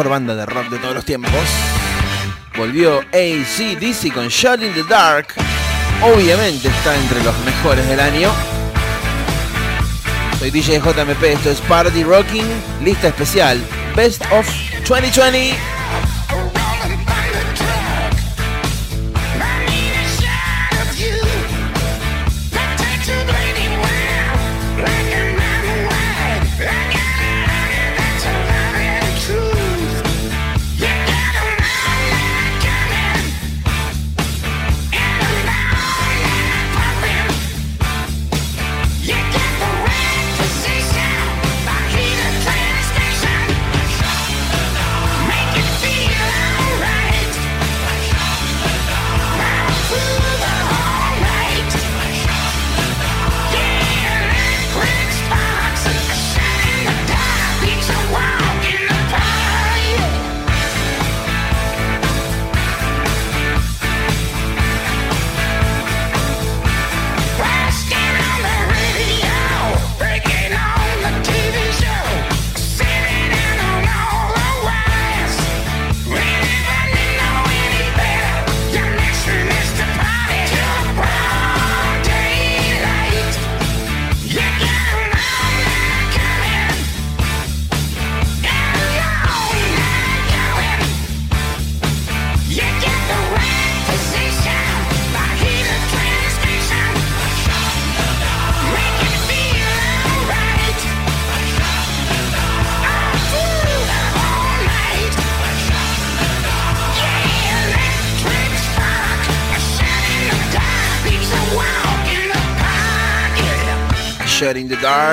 mejor 0.00 0.12
banda 0.12 0.34
de 0.34 0.46
rock 0.46 0.70
de 0.70 0.78
todos 0.78 0.94
los 0.94 1.04
tiempos. 1.04 1.30
Volvió 2.56 3.00
ACDC 3.12 4.14
con 4.14 4.28
Shot 4.28 4.62
in 4.62 4.72
the 4.72 4.82
Dark. 4.84 5.34
Obviamente 6.02 6.68
está 6.68 6.96
entre 6.96 7.22
los 7.22 7.38
mejores 7.40 7.86
del 7.86 8.00
año. 8.00 8.30
Soy 10.38 10.50
DJ 10.50 10.78
JMP, 10.78 11.22
esto 11.24 11.50
es 11.50 11.60
Party 11.60 12.02
Rocking, 12.02 12.46
lista 12.82 13.08
especial, 13.08 13.62
Best 13.94 14.22
of 14.32 14.48
2020. 14.88 15.69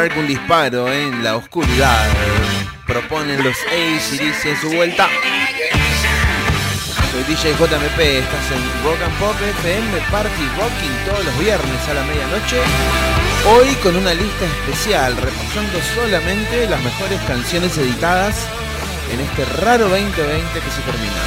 Park 0.08 0.20
un 0.20 0.28
disparo 0.28 0.92
en 0.92 1.24
la 1.24 1.36
oscuridad. 1.36 2.08
Proponen 2.86 3.44
los 3.44 3.58
Ace 3.68 4.16
y 4.16 4.18
dice 4.20 4.52
en 4.52 4.62
su 4.62 4.70
vuelta. 4.70 5.08
Soy 7.12 7.24
DJ 7.24 7.52
JMP, 7.54 8.00
estás 8.00 8.52
en 8.52 8.84
Rock 8.84 9.02
and 9.04 9.20
Pop 9.20 9.36
FM 9.60 9.98
Party 10.12 10.48
Rocking 10.58 11.06
todos 11.06 11.26
los 11.26 11.40
viernes 11.40 11.90
a 11.90 11.94
la 11.94 12.04
medianoche. 12.04 12.62
Hoy 13.48 13.76
con 13.84 13.96
una 13.96 14.14
lista 14.14 14.46
especial, 14.46 15.18
repasando 15.18 15.80
solamente 15.96 16.70
las 16.70 16.82
mejores 16.84 17.20
canciones 17.22 17.78
editadas 17.78 18.48
en 19.12 19.20
este 19.20 19.46
raro 19.62 19.90
2020 19.90 20.60
que 20.60 20.72
se 20.72 20.82
termina. 20.82 21.22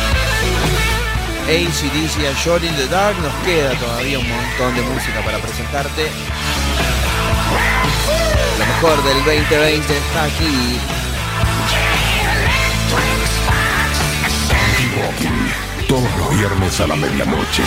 ACDC 1.49 2.26
a 2.28 2.43
Short 2.43 2.62
in 2.62 2.74
the 2.76 2.87
Dark, 2.87 3.18
nos 3.20 3.35
queda 3.45 3.74
todavía 3.74 4.18
un 4.18 4.28
montón 4.28 4.74
de 4.74 4.83
música 4.83 5.20
para 5.24 5.39
presentarte. 5.39 6.09
Lo 8.81 8.89
mejor 8.89 9.05
del 9.05 9.24
2020 9.24 9.97
está 9.99 10.24
aquí. 10.24 10.81
Todos 15.87 16.16
los 16.18 16.39
viernes 16.39 16.81
a 16.81 16.87
la 16.87 16.97
medianoche. 16.97 17.62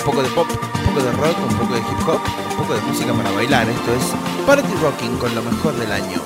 Un 0.00 0.06
poco 0.06 0.22
de 0.22 0.28
pop, 0.30 0.46
un 0.48 0.94
poco 0.94 1.02
de 1.02 1.12
rock, 1.12 1.36
un 1.46 1.56
poco 1.58 1.74
de 1.74 1.80
hip 1.80 2.08
hop, 2.08 2.20
un 2.50 2.56
poco 2.56 2.74
de 2.74 2.80
música 2.82 3.12
para 3.12 3.30
bailar. 3.32 3.68
Esto 3.68 3.94
es 3.94 4.46
Party 4.46 4.74
Rocking 4.82 5.16
con 5.18 5.34
lo 5.34 5.42
mejor 5.42 5.74
del 5.74 5.92
año. 5.92 6.20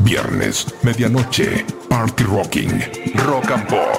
Viernes, 0.00 0.66
medianoche, 0.82 1.64
Party 1.88 2.24
Rocking, 2.24 3.14
Rock 3.26 3.50
and 3.50 3.66
Pop. 3.66 3.97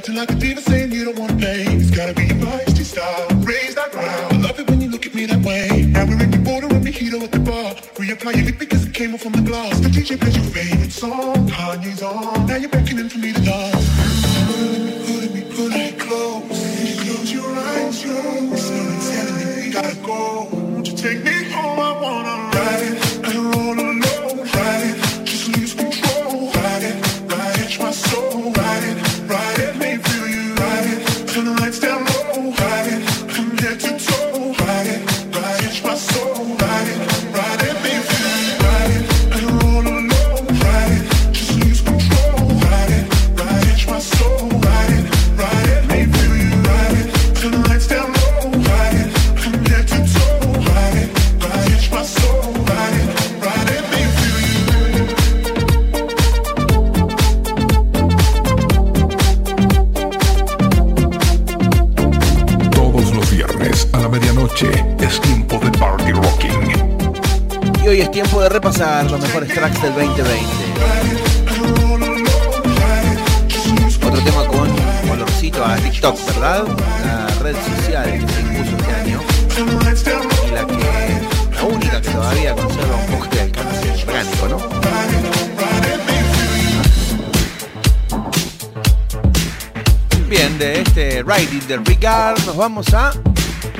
Acting 0.00 0.16
like 0.16 0.30
a 0.30 0.34
diva 0.34 0.62
saying 0.62 0.90
you 0.90 1.04
don't 1.04 1.18
wanna 1.18 1.36
pay. 1.36 1.60
It's 1.76 1.90
gotta 1.90 2.14
be 2.14 2.24
your 2.24 2.36
feisty 2.36 2.84
style. 2.84 3.28
Raise 3.44 3.74
that 3.74 3.92
ground. 3.92 4.32
I 4.32 4.36
love 4.38 4.58
it 4.58 4.66
when 4.70 4.80
you 4.80 4.88
look 4.88 5.04
at 5.04 5.14
me 5.14 5.26
that 5.26 5.42
way. 5.44 5.84
Now 5.92 6.06
we're 6.06 6.22
in 6.22 6.30
the 6.30 6.38
border 6.38 6.68
and 6.68 6.82
mojito 6.86 7.20
at 7.22 7.32
the 7.32 7.38
bar. 7.38 7.74
Reapply 8.00 8.36
your 8.36 8.46
lip 8.46 8.58
because 8.58 8.86
it 8.86 8.94
came 8.94 9.12
off 9.12 9.20
from 9.20 9.32
the 9.32 9.42
glass. 9.42 9.78
The 9.80 9.90
DJ 9.90 10.18
plays 10.18 10.36
your 10.36 10.46
favorite 10.56 10.92
song. 10.92 11.46
Kanye's 11.48 12.02
on. 12.02 12.46
Now 12.46 12.56
you're 12.56 12.70
beckoning 12.70 13.10
for 13.10 13.18
me 13.18 13.34
to 13.34 13.42
dance. 13.42 13.88
Pulling 15.06 15.34
me, 15.34 15.42
pulling 15.54 15.84
me 15.84 15.92
close. 15.92 16.48
Close 17.02 17.32
your 17.32 17.50
eyes, 17.58 18.02
yo. 18.02 18.16
Someone 18.56 19.00
telling 19.10 19.36
me 19.36 19.70
gotta 19.70 19.96
go. 19.96 20.48
Won't 20.50 20.88
you 20.88 20.96
take 20.96 21.22
me 21.24 21.44
home? 21.52 21.78
I 21.78 21.92
wanna 22.00 22.56
ride 22.56 23.09
Regard 91.78 92.44
nos 92.46 92.56
vamos 92.56 92.92
a 92.94 93.12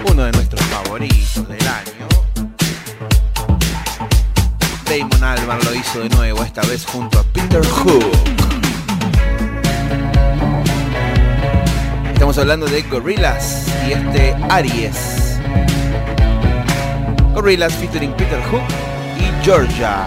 uno 0.09 0.23
de 0.23 0.31
nuestros 0.31 0.61
favoritos 0.67 1.49
del 1.49 1.67
año. 1.67 2.07
Damon 4.85 5.25
Albarn 5.25 5.65
lo 5.65 5.75
hizo 5.75 5.99
de 5.99 6.09
nuevo, 6.11 6.45
esta 6.45 6.63
vez 6.63 6.87
junto 6.87 7.19
a 7.19 7.25
Peter 7.25 7.67
Hook. 7.67 8.05
Estamos 12.13 12.39
hablando 12.39 12.67
de 12.67 12.83
Gorillaz 12.83 13.67
y 13.89 13.93
este 13.93 14.37
Aries. 14.49 15.41
Gorillaz 17.35 17.75
featuring 17.75 18.13
Peter 18.13 18.41
Hook 18.51 18.63
y 19.19 19.45
Georgia. 19.45 20.07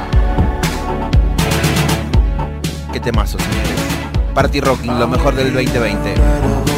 Qué 2.94 3.00
temazo, 3.02 3.38
señores. 3.38 4.34
Party 4.34 4.62
Rocking, 4.62 4.98
lo 4.98 5.08
mejor 5.08 5.36
del 5.36 5.54
2020. 5.54 6.73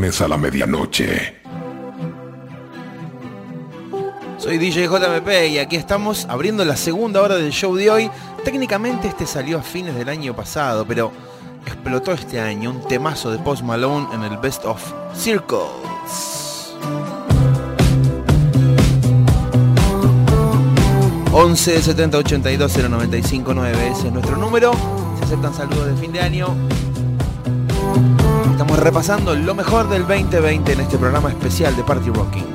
a 0.00 0.28
la 0.28 0.38
medianoche. 0.38 1.42
Soy 4.38 4.56
DJ 4.56 4.86
JMP 4.86 5.50
y 5.50 5.58
aquí 5.58 5.76
estamos 5.76 6.24
abriendo 6.24 6.64
la 6.64 6.74
segunda 6.74 7.20
hora 7.20 7.34
del 7.36 7.50
show 7.52 7.76
de 7.76 7.90
hoy. 7.90 8.10
Técnicamente 8.42 9.08
este 9.08 9.26
salió 9.26 9.58
a 9.58 9.62
fines 9.62 9.94
del 9.94 10.08
año 10.08 10.34
pasado, 10.34 10.86
pero 10.86 11.12
explotó 11.66 12.12
este 12.12 12.40
año 12.40 12.70
un 12.70 12.88
temazo 12.88 13.30
de 13.30 13.40
Post 13.40 13.62
Malone 13.62 14.06
en 14.14 14.22
el 14.22 14.38
Best 14.38 14.64
of 14.64 14.82
Circles. 15.14 16.74
11 21.30 21.82
70 21.82 22.18
82 22.18 22.78
095 22.88 23.52
9 23.54 23.88
ese 23.88 24.06
es 24.06 24.12
nuestro 24.14 24.38
número. 24.38 24.72
Se 25.18 25.24
aceptan 25.26 25.52
saludos 25.52 25.88
de 25.88 25.96
fin 25.96 26.10
de 26.10 26.20
año. 26.20 26.56
Estamos 28.48 28.78
repasando 28.78 29.34
lo 29.34 29.54
mejor 29.54 29.88
del 29.88 30.06
2020 30.06 30.72
en 30.72 30.80
este 30.80 30.96
programa 30.96 31.28
especial 31.28 31.76
de 31.76 31.82
Party 31.84 32.10
Rocking. 32.10 32.49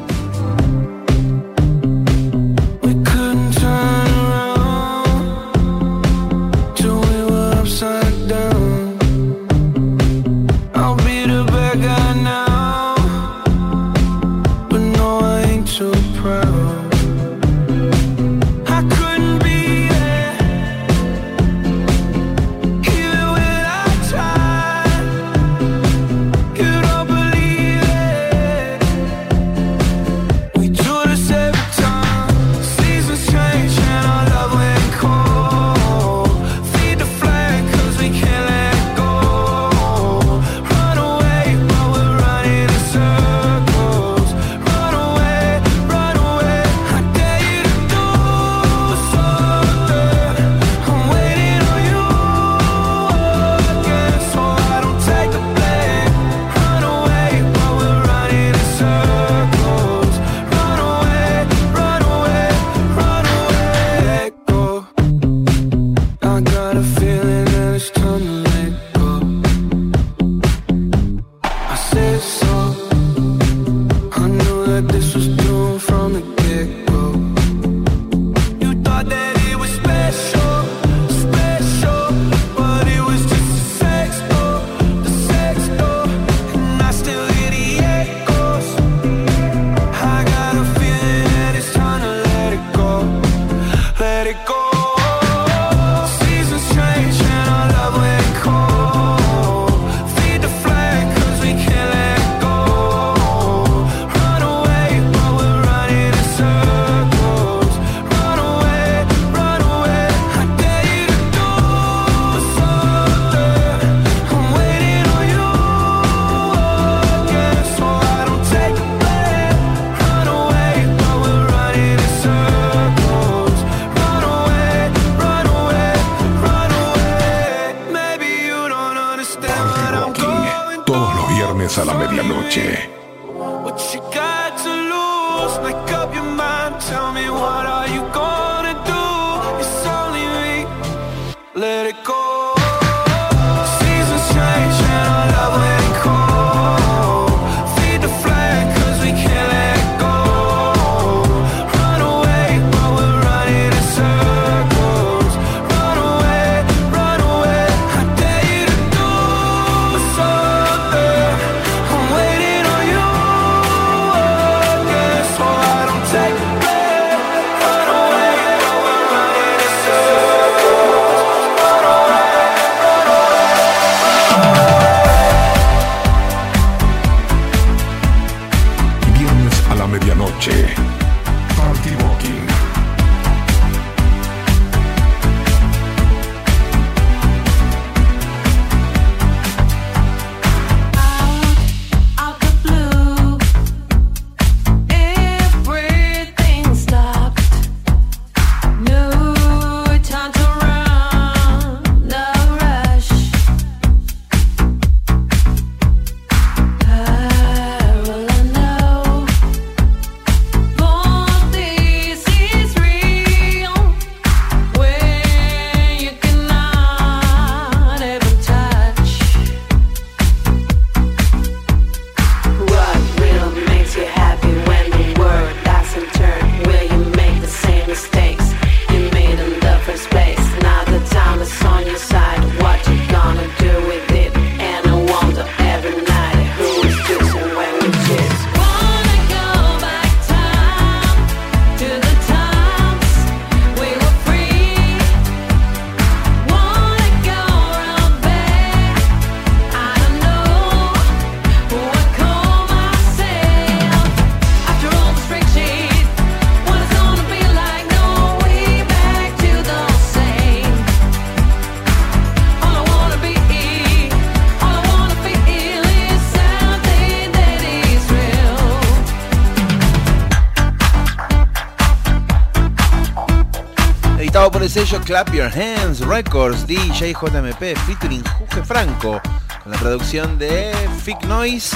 Clap 275.05 275.31
Your 275.35 275.49
Hands 275.49 275.99
Records, 275.99 276.65
DJ 276.65 277.13
JMP, 277.13 277.77
featuring 277.85 278.23
Juge 278.39 278.63
Franco, 278.63 279.21
con 279.61 279.71
la 279.71 279.77
producción 279.77 280.39
de 280.39 280.73
Fig 281.03 281.23
Noise, 281.27 281.75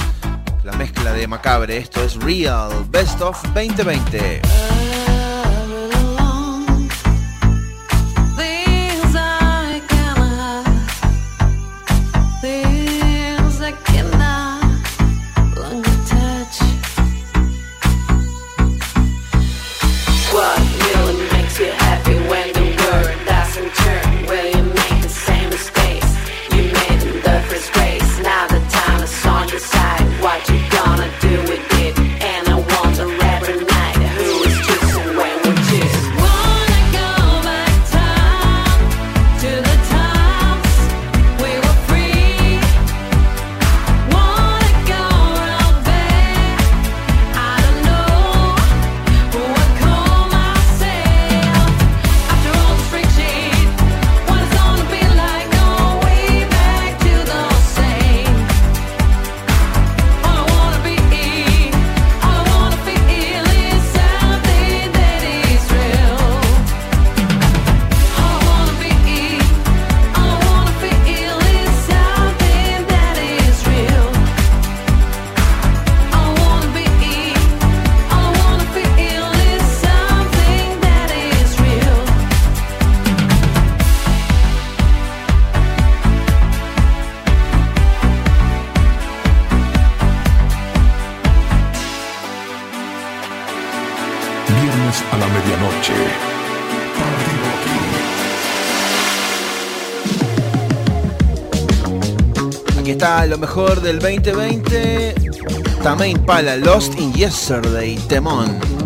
la 0.64 0.72
mezcla 0.72 1.12
de 1.12 1.28
Macabre. 1.28 1.76
Esto 1.76 2.02
es 2.02 2.16
Real 2.16 2.72
Best 2.90 3.20
of 3.20 3.40
2020. 3.54 4.79
del 103.90 103.98
2020, 103.98 105.14
también 105.82 106.16
Pala 106.24 106.56
Lost 106.56 106.96
in 107.00 107.12
Yesterday, 107.12 107.96
Temón. 108.08 108.79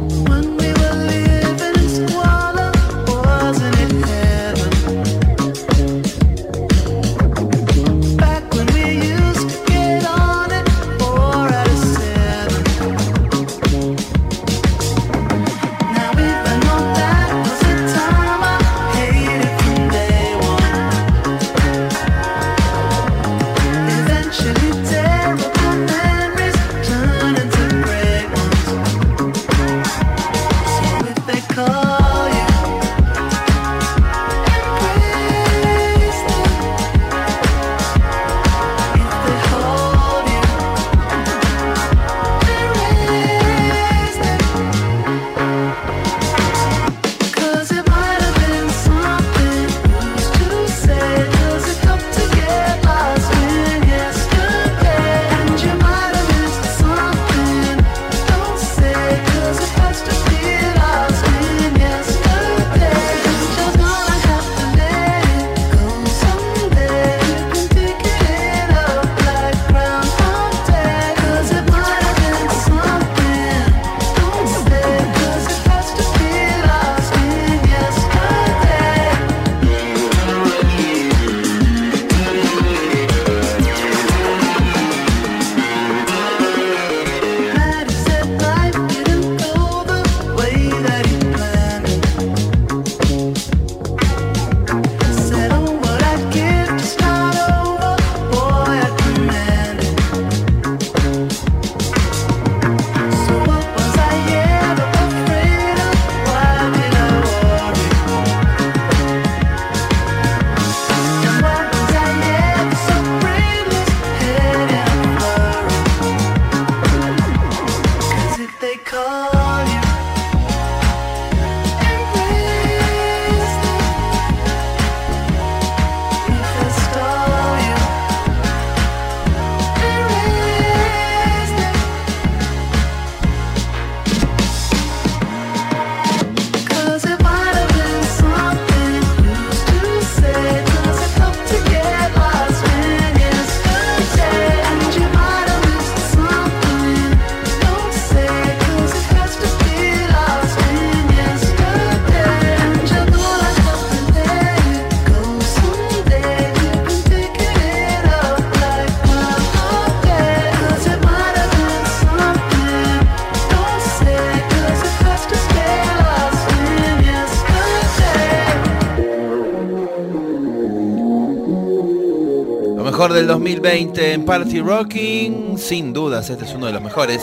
2020 173.27 174.13
en 174.13 174.25
Party 174.25 174.61
Rocking. 174.61 175.59
Sin 175.59 175.93
dudas, 175.93 176.31
este 176.31 176.45
es 176.45 176.55
uno 176.55 176.67
de 176.67 176.73
los 176.73 176.83
mejores. 176.83 177.23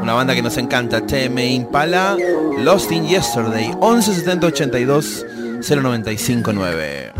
Una 0.00 0.14
banda 0.14 0.34
que 0.34 0.42
nos 0.42 0.56
encanta, 0.56 1.04
TM 1.06 1.38
Impala, 1.38 2.16
Lost 2.58 2.92
in 2.92 3.06
Yesterday, 3.06 3.74
117082 3.80 5.26
0959. 5.62 7.11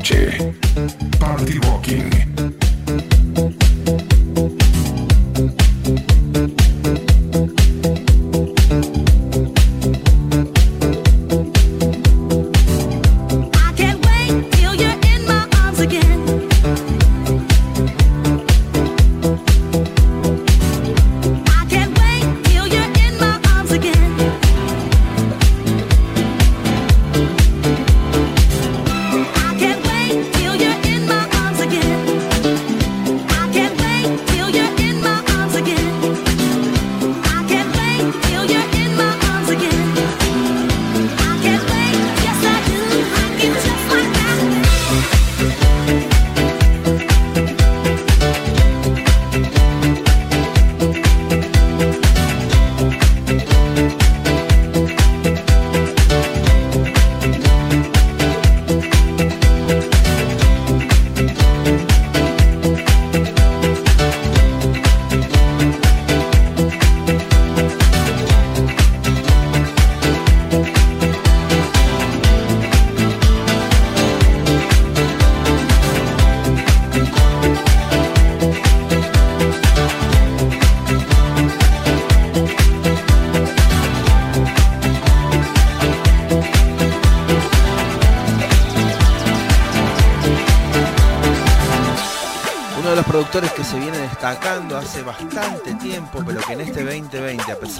Medianoche. 0.00 0.54
Party 1.18 1.58
Rocking. 1.58 1.79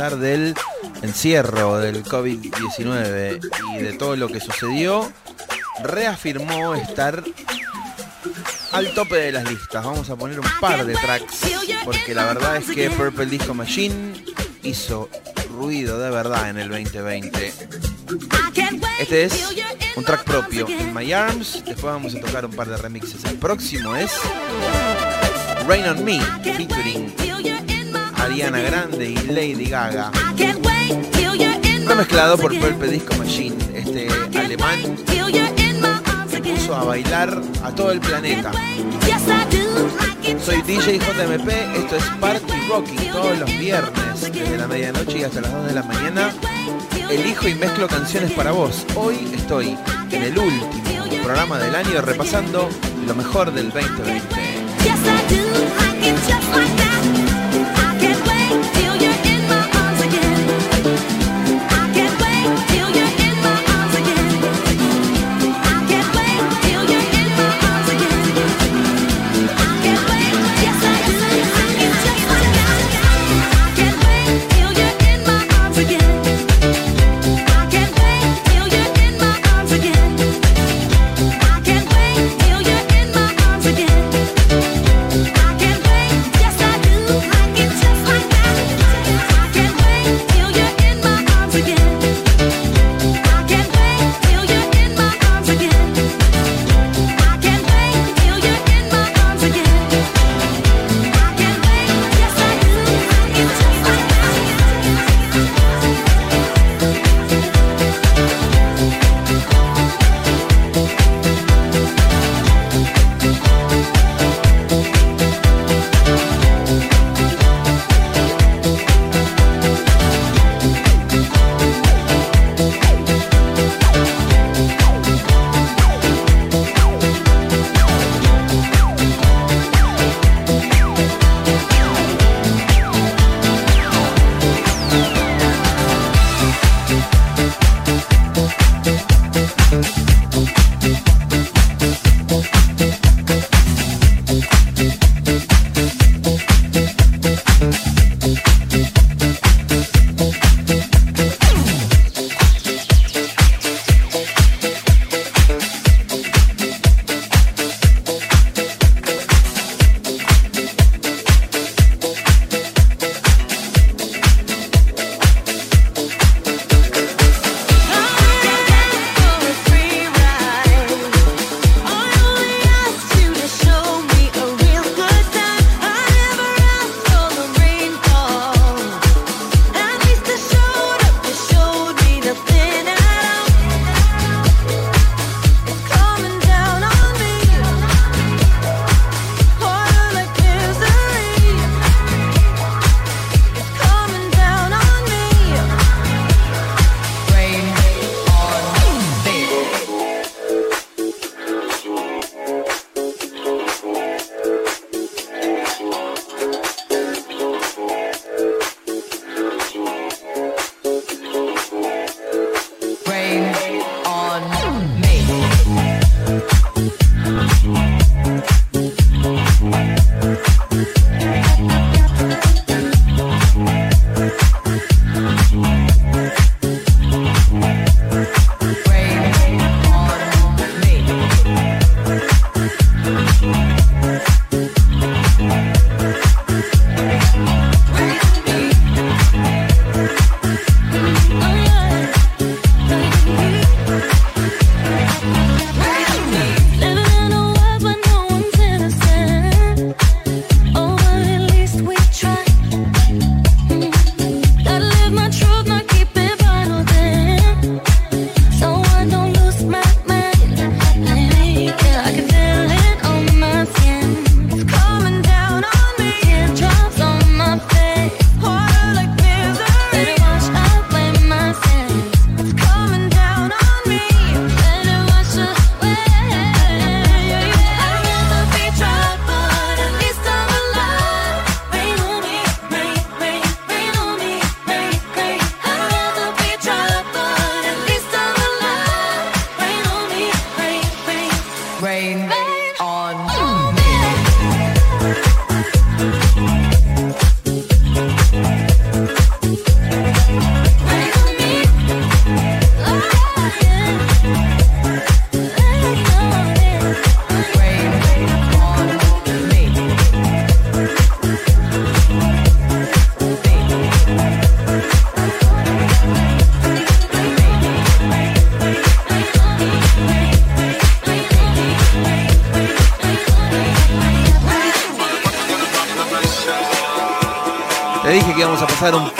Del 0.08 0.54
encierro 1.02 1.78
del 1.78 2.02
COVID-19 2.02 3.38
y 3.74 3.82
de 3.82 3.92
todo 3.92 4.16
lo 4.16 4.28
que 4.28 4.40
sucedió, 4.40 5.12
reafirmó 5.82 6.74
estar 6.74 7.22
al 8.72 8.94
tope 8.94 9.16
de 9.16 9.32
las 9.32 9.44
listas. 9.44 9.84
Vamos 9.84 10.08
a 10.08 10.16
poner 10.16 10.40
un 10.40 10.46
par 10.58 10.86
de 10.86 10.94
tracks, 10.94 11.42
porque 11.84 12.14
la 12.14 12.24
verdad 12.24 12.56
es 12.56 12.70
que 12.74 12.90
Purple 12.90 13.26
Disco 13.26 13.52
Machine 13.52 14.24
hizo 14.62 15.10
ruido 15.52 15.98
de 15.98 16.08
verdad 16.08 16.48
en 16.48 16.58
el 16.58 16.70
2020. 16.70 17.52
Este 19.00 19.24
es 19.24 19.54
un 19.96 20.04
track 20.04 20.24
propio, 20.24 20.66
In 20.66 20.94
My 20.94 21.12
Arms. 21.12 21.62
Después 21.66 21.92
vamos 21.92 22.14
a 22.14 22.20
tocar 22.20 22.46
un 22.46 22.52
par 22.52 22.70
de 22.70 22.78
remixes. 22.78 23.22
El 23.26 23.36
próximo 23.36 23.94
es 23.94 24.12
Rain 25.66 25.86
on 25.86 26.02
Me, 26.02 26.20
featuring 26.42 27.69
Ariana 28.20 28.60
Grande 28.60 29.10
y 29.10 29.16
Lady 29.28 29.64
Gaga. 29.66 30.10
Remezclado 31.86 32.36
por 32.36 32.56
Purple 32.58 32.88
Disco 32.88 33.14
Machine, 33.16 33.56
este 33.74 34.08
alemán. 34.38 34.78
que 36.30 36.40
puso 36.40 36.74
a 36.74 36.84
bailar 36.84 37.40
a 37.64 37.74
todo 37.74 37.92
el 37.92 38.00
planeta. 38.00 38.52
Soy 40.44 40.62
DJ 40.62 40.98
JMP, 40.98 41.48
esto 41.76 41.96
es 41.96 42.04
Party 42.20 42.52
Rocking 42.68 43.10
todos 43.10 43.38
los 43.38 43.58
viernes, 43.58 44.20
desde 44.20 44.58
la 44.58 44.68
medianoche 44.68 45.18
y 45.18 45.24
hasta 45.24 45.40
las 45.40 45.52
2 45.52 45.66
de 45.66 45.72
la 45.72 45.82
mañana. 45.82 46.32
Elijo 47.10 47.48
y 47.48 47.54
mezclo 47.54 47.88
canciones 47.88 48.32
para 48.32 48.52
vos. 48.52 48.84
Hoy 48.94 49.16
estoy 49.34 49.76
en 50.12 50.22
el 50.22 50.38
último 50.38 51.22
programa 51.24 51.58
del 51.58 51.74
año 51.74 52.02
repasando 52.02 52.68
lo 53.06 53.14
mejor 53.14 53.52
del 53.52 53.70
2020. 53.70 54.50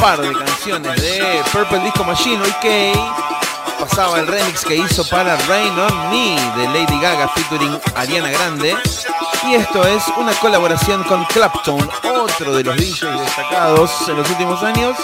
Par 0.00 0.20
de 0.20 0.32
canciones 0.32 1.00
de 1.00 1.42
Purple 1.52 1.80
Disco 1.80 2.04
Machine. 2.04 2.42
Que 2.62 2.92
pasaba 3.78 4.18
el 4.18 4.26
remix 4.26 4.64
que 4.64 4.76
hizo 4.76 5.06
para 5.08 5.36
Rain 5.46 5.78
on 5.78 6.10
Me 6.10 6.36
de 6.56 6.68
Lady 6.68 6.98
Gaga 7.00 7.28
featuring 7.28 7.78
Ariana 7.96 8.30
Grande. 8.30 8.76
Y 9.46 9.54
esto 9.54 9.86
es 9.86 10.02
una 10.16 10.32
colaboración 10.34 11.02
con 11.04 11.24
Clapton, 11.26 11.88
otro 12.14 12.54
de 12.54 12.64
los 12.64 12.76
DJs 12.76 13.20
destacados 13.20 13.90
en 14.08 14.16
los 14.16 14.28
últimos 14.30 14.62
años. 14.62 14.96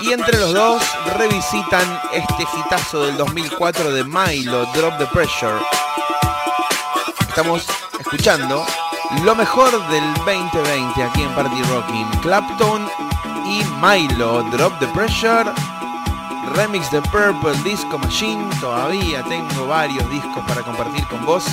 Y 0.00 0.12
entre 0.12 0.38
los 0.38 0.54
dos 0.54 0.82
revisitan 1.18 2.00
este 2.12 2.46
hitazo 2.58 3.04
del 3.04 3.16
2004 3.18 3.92
de 3.92 4.04
Milo, 4.04 4.64
Drop 4.74 4.96
the 4.98 5.06
Pressure. 5.06 5.60
Estamos 7.28 7.66
escuchando 7.98 8.64
lo 9.22 9.34
mejor 9.34 9.70
del 9.88 10.14
2020 10.14 11.02
aquí 11.02 11.22
en 11.22 11.34
Party 11.34 11.62
Rocking. 11.64 12.06
Clapton 12.22 13.09
y 13.50 13.64
Milo, 13.82 14.44
Drop 14.44 14.78
the 14.78 14.86
Pressure. 14.88 15.52
Remix 16.54 16.90
de 16.92 17.02
Purple 17.02 17.60
Disco 17.64 17.98
Machine. 17.98 18.48
Todavía 18.60 19.24
tengo 19.24 19.66
varios 19.66 20.08
discos 20.08 20.44
para 20.46 20.62
compartir 20.62 21.04
con 21.08 21.24
vos. 21.26 21.44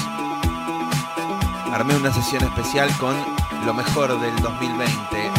Armé 1.74 1.96
una 1.96 2.14
sesión 2.14 2.44
especial 2.44 2.96
con 2.98 3.16
lo 3.66 3.74
mejor 3.74 4.20
del 4.20 4.36
2020. 4.42 5.32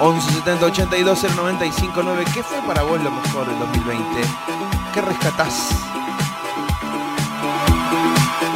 11 0.00 0.32
70 0.32 0.66
82 0.66 1.26
095 1.36 2.02
9. 2.02 2.24
¿Qué 2.34 2.42
fue 2.42 2.60
para 2.62 2.82
vos 2.82 3.00
lo 3.00 3.12
mejor 3.12 3.46
del 3.46 3.58
2020? 3.60 4.04
¿Qué 4.92 5.00
rescatás? 5.00 5.70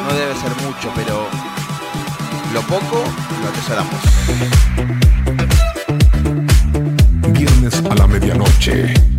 No 0.04 0.14
debe 0.14 0.34
ser 0.34 0.54
mucho, 0.62 0.90
pero 0.96 1.28
lo 2.52 2.60
poco 2.62 3.04
lo 3.42 3.48
atesoramos. 3.48 4.00
Viernes 7.32 7.82
a 7.88 7.94
la 7.94 8.06
medianoche. 8.06 9.09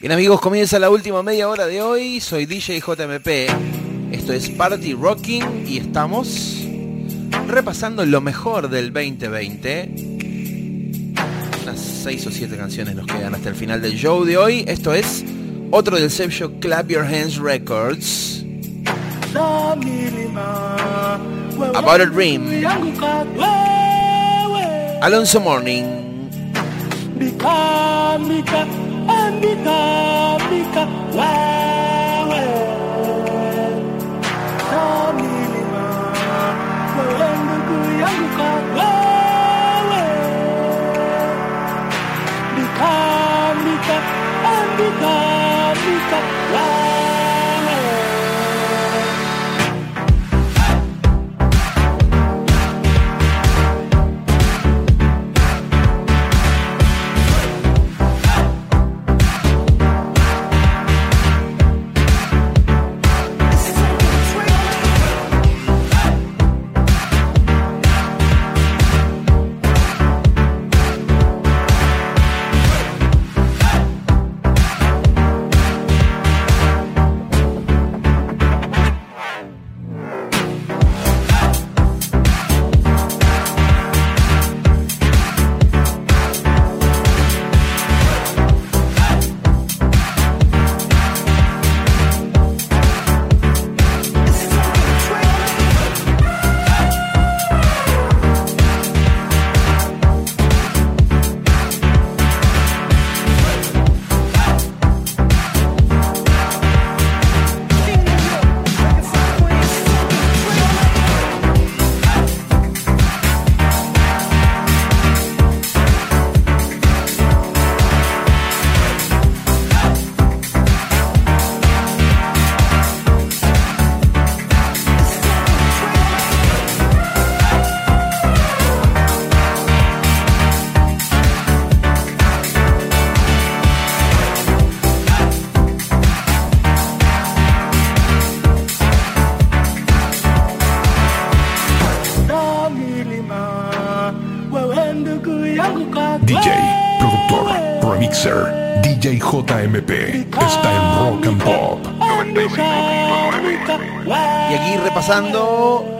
Bien 0.00 0.12
amigos, 0.12 0.40
comienza 0.40 0.78
la 0.78 0.90
última 0.90 1.24
media 1.24 1.48
hora 1.48 1.66
de 1.66 1.82
hoy. 1.82 2.20
Soy 2.20 2.46
DJ 2.46 2.78
JMP. 2.78 3.50
Esto 4.12 4.32
es 4.32 4.48
Party 4.48 4.94
Rocking 4.94 5.66
y 5.66 5.78
estamos 5.78 6.62
repasando 7.48 8.06
lo 8.06 8.20
mejor 8.20 8.70
del 8.70 8.92
2020. 8.92 9.90
Unas 11.64 11.80
6 11.80 12.26
o 12.28 12.30
7 12.30 12.56
canciones 12.56 12.94
nos 12.94 13.08
quedan 13.08 13.34
hasta 13.34 13.48
el 13.48 13.56
final 13.56 13.82
del 13.82 13.94
show 13.94 14.24
de 14.24 14.36
hoy. 14.36 14.64
Esto 14.68 14.94
es 14.94 15.24
otro 15.72 15.96
del 15.96 16.12
sello 16.12 16.52
Clap 16.60 16.88
Your 16.88 17.04
Hands 17.04 17.36
Records. 17.36 18.44
About 21.74 22.00
a 22.00 22.06
Dream. 22.06 22.46
Alonso 25.02 25.40
Morning. 25.40 25.84
Pika, 29.40 30.38
pika, 30.50 30.82
wow. 31.16 31.87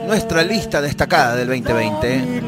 Nuestra 0.06 0.42
lista 0.42 0.82
destacada 0.82 1.34
del 1.34 1.48
2020. 1.48 2.42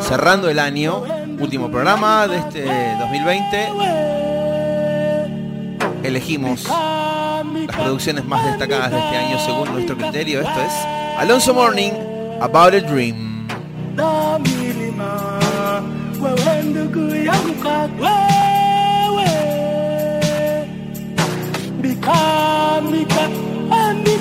Cerrando 0.00 0.50
el 0.50 0.58
año, 0.58 1.02
último 1.40 1.70
programa 1.70 2.28
de 2.28 2.36
este 2.36 2.64
2020. 2.98 3.68
Elegimos 6.02 6.68
las 6.68 7.76
producciones 7.76 8.26
más 8.26 8.44
destacadas 8.44 8.90
de 8.90 8.98
este 8.98 9.16
año 9.16 9.38
según 9.38 9.72
nuestro 9.72 9.96
criterio. 9.96 10.42
Esto 10.42 10.60
es 10.60 10.72
Alonso 11.16 11.54
Morning, 11.54 11.92
About 12.38 12.74
a 12.74 12.80
Dream. 12.80 13.48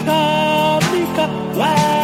Pika, 0.04 0.80
pika, 0.92 1.26
wow. 1.56 2.03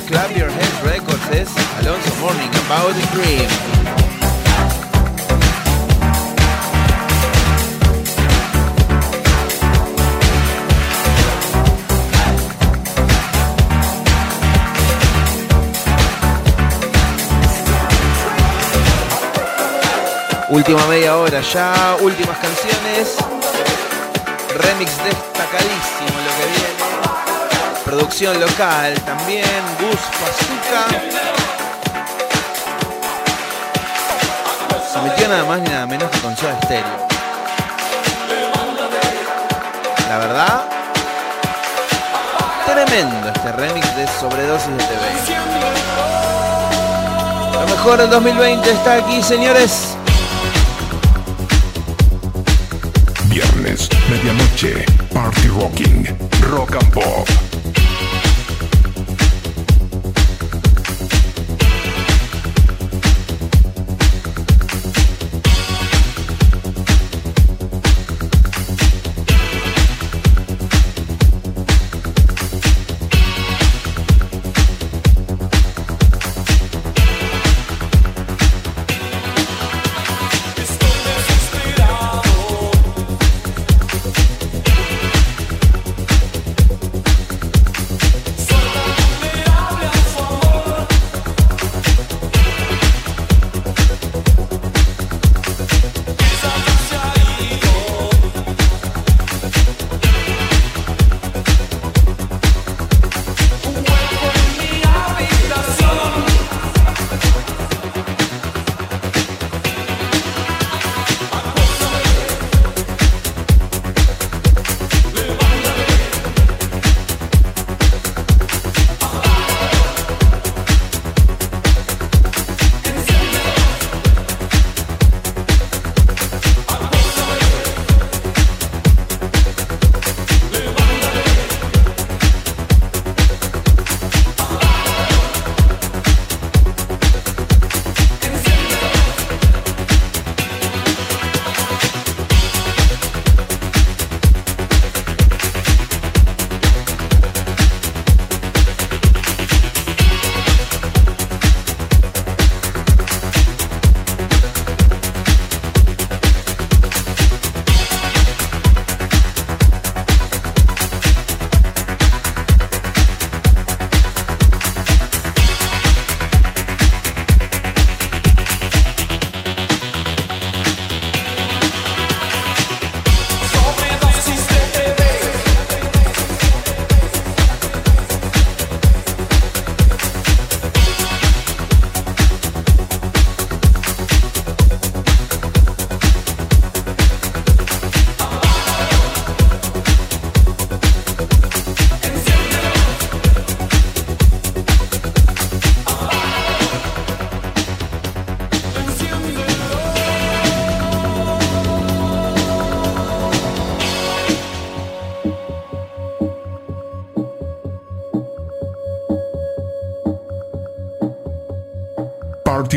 Clap 0.00 0.34
Your 0.34 0.48
Hands 0.48 0.82
Records 0.84 1.20
es 1.32 1.48
Alonso 1.78 2.14
Morning 2.20 2.48
About 2.66 2.96
a 2.96 3.14
Dream. 3.14 3.46
Última 20.48 20.86
media 20.86 21.16
hora 21.18 21.42
ya, 21.42 21.98
últimas 22.00 22.38
canciones. 22.38 23.16
Remix 24.56 24.96
viene. 25.04 25.31
Producción 28.12 28.40
local 28.40 28.92
también, 29.06 29.46
Gus 29.80 29.98
Pazuca. 30.20 30.86
Se 34.92 35.00
metió 35.00 35.28
nada 35.28 35.44
más 35.46 35.62
ni 35.62 35.70
nada 35.70 35.86
menos 35.86 36.10
que 36.10 36.18
con 36.18 36.36
Soda 36.36 36.58
Stereo. 36.62 37.08
La 40.10 40.18
verdad, 40.18 40.64
tremendo 42.66 43.32
este 43.34 43.52
remix 43.52 43.96
de 43.96 44.06
Sobredosis 44.20 44.68
de 44.68 44.84
TV. 44.84 45.00
Lo 47.54 47.66
mejor 47.66 47.96
del 47.96 48.10
2020 48.10 48.70
está 48.72 48.96
aquí, 48.96 49.22
señores. 49.22 49.96
Viernes, 53.24 53.88
medianoche, 54.10 54.84
Party 55.14 55.48
Rocking, 55.48 56.14
Rock 56.50 56.74
and 56.74 56.90
Pop. 56.92 57.51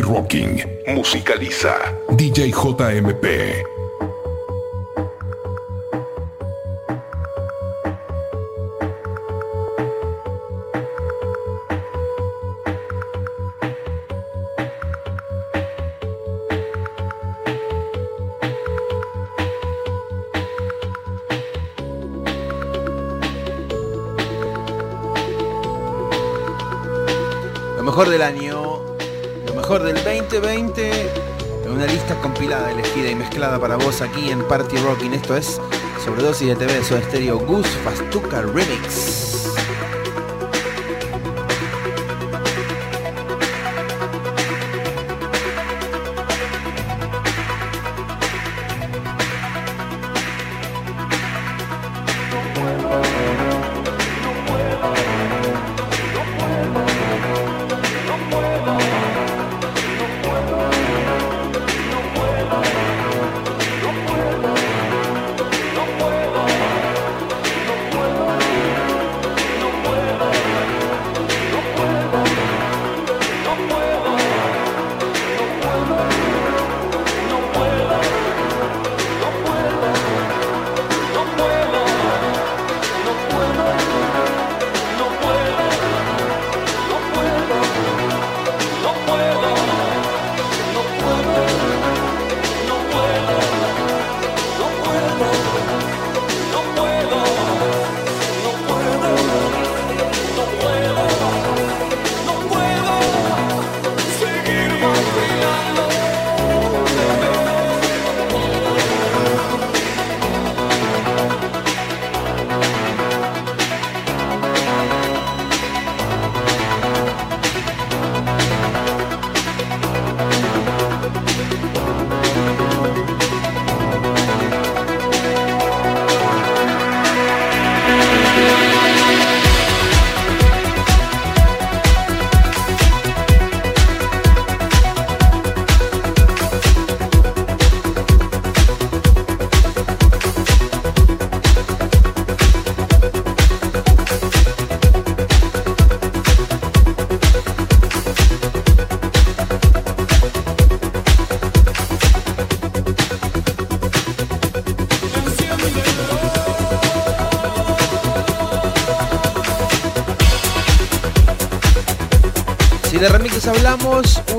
Rocking. 0.05 0.63
Musicaliza. 0.87 1.73
DJ 2.15 2.51
JMP. 2.51 3.74
Mezclada 33.35 33.59
para 33.59 33.75
vos 33.75 34.01
aquí 34.01 34.29
en 34.29 34.47
Party 34.47 34.77
Rocking. 34.77 35.13
Esto 35.13 35.35
es 35.35 35.59
Sobredosis 36.05 36.47
de 36.47 36.55
TV 36.55 36.81
Soda 36.85 37.01
Stereo 37.01 37.37
Gus 37.37 37.67
Fastuca 37.83 38.41
Remix. 38.41 39.24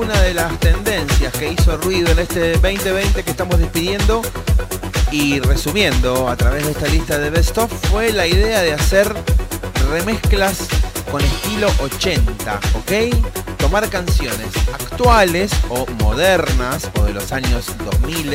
Una 0.07 0.21
de 0.21 0.33
las 0.33 0.57
tendencias 0.61 1.33
que 1.33 1.51
hizo 1.51 1.75
ruido 1.79 2.09
en 2.11 2.19
este 2.19 2.53
2020 2.53 3.23
que 3.23 3.29
estamos 3.29 3.59
despidiendo 3.59 4.21
y 5.11 5.41
resumiendo 5.41 6.29
a 6.29 6.37
través 6.37 6.63
de 6.63 6.71
esta 6.71 6.87
lista 6.87 7.19
de 7.19 7.29
best 7.29 7.57
of 7.57 7.69
fue 7.89 8.13
la 8.13 8.25
idea 8.25 8.61
de 8.61 8.71
hacer 8.71 9.13
remezclas 9.89 10.69
con 11.11 11.21
estilo 11.21 11.67
80, 11.81 12.59
¿ok? 12.75 13.57
Tomar 13.57 13.89
canciones 13.89 14.47
actuales 14.73 15.51
o 15.67 15.85
modernas 16.01 16.89
o 17.01 17.03
de 17.03 17.13
los 17.13 17.33
años 17.33 17.65
2000 17.91 18.33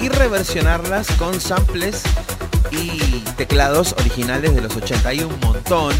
y 0.00 0.08
reversionarlas 0.10 1.06
con 1.12 1.40
samples 1.40 2.02
y 2.70 3.20
teclados 3.38 3.94
originales 3.98 4.54
de 4.54 4.60
los 4.60 4.76
80. 4.76 5.08
Hay 5.08 5.22
un 5.22 5.40
montón. 5.40 5.94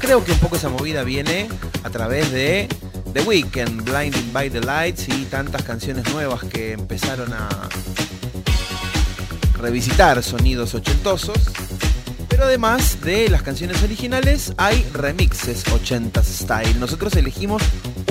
Creo 0.00 0.22
que 0.22 0.32
un 0.32 0.38
poco 0.38 0.56
esa 0.56 0.68
movida 0.68 1.02
viene 1.02 1.48
a 1.82 1.88
través 1.88 2.30
de 2.30 2.68
The 3.12 3.22
Weeknd, 3.22 3.84
Blinding 3.84 4.32
by 4.32 4.50
the 4.50 4.60
Lights 4.60 5.08
y 5.08 5.24
tantas 5.24 5.62
canciones 5.62 6.12
nuevas 6.12 6.44
que 6.44 6.72
empezaron 6.72 7.32
a 7.32 7.48
revisitar 9.58 10.22
sonidos 10.22 10.74
ochentosos. 10.74 11.38
Pero 12.28 12.44
además 12.44 13.00
de 13.00 13.28
las 13.28 13.42
canciones 13.42 13.82
originales, 13.82 14.52
hay 14.58 14.86
remixes 14.92 15.64
80s 15.66 16.24
style. 16.24 16.78
Nosotros 16.78 17.14
elegimos 17.16 17.62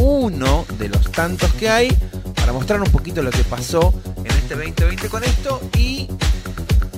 uno 0.02 0.66
de 0.80 0.90
los 0.90 1.12
tantos 1.12 1.54
que 1.54 1.70
hay 1.70 1.90
para 2.36 2.52
mostrar 2.52 2.82
un 2.82 2.90
poquito 2.90 3.22
lo 3.22 3.30
que 3.30 3.44
pasó 3.44 3.94
en 4.18 4.28
este 4.28 4.56
2020 4.56 5.10
con 5.10 5.24
esto 5.24 5.62
y 5.78 6.08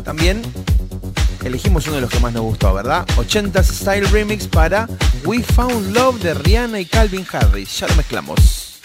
también 0.04 0.42
elegimos 1.44 1.86
uno 1.88 1.96
de 1.96 2.02
los 2.02 2.10
que 2.10 2.20
más 2.20 2.34
nos 2.34 2.44
gustó, 2.44 2.74
¿verdad? 2.74 3.06
80s 3.18 3.64
Style 3.64 4.08
Remix 4.08 4.48
para 4.48 4.88
We 5.26 5.44
Found 5.44 5.94
Love 5.94 6.22
de 6.22 6.34
Rihanna 6.34 6.80
y 6.80 6.86
Calvin 6.86 7.26
Harris. 7.32 7.80
Ya 7.80 7.88
lo 7.88 7.96
mezclamos. 7.96 8.80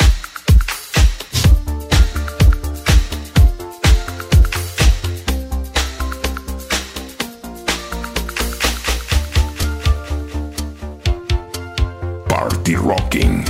Party 12.29 12.75
Rocking. 12.75 13.45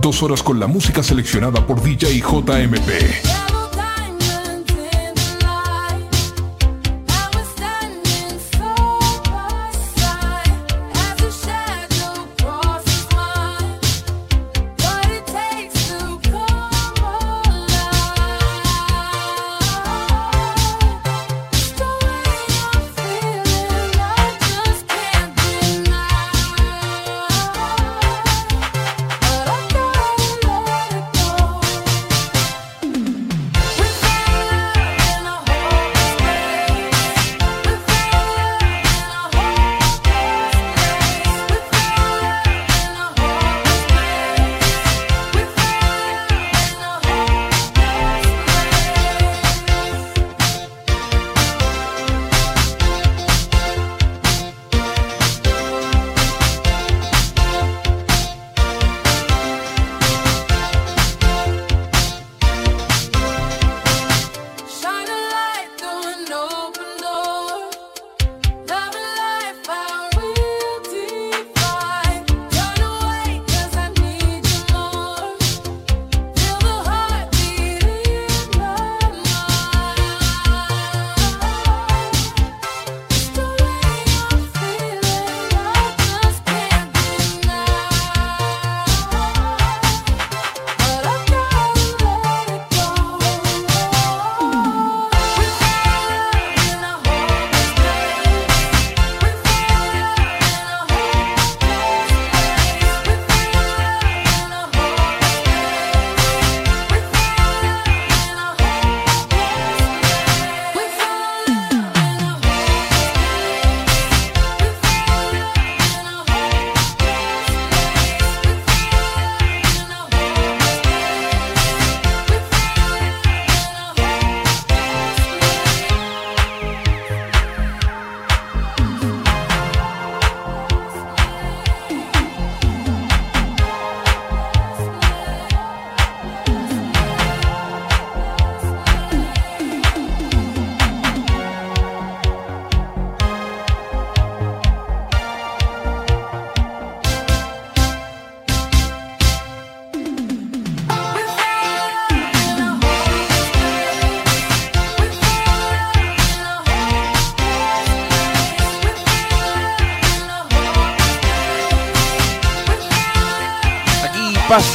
Dos 0.00 0.22
horas 0.22 0.42
con 0.42 0.60
la 0.60 0.66
música 0.66 1.02
seleccionada 1.02 1.66
por 1.66 1.82
DJ 1.82 2.20
JMP. 2.20 3.37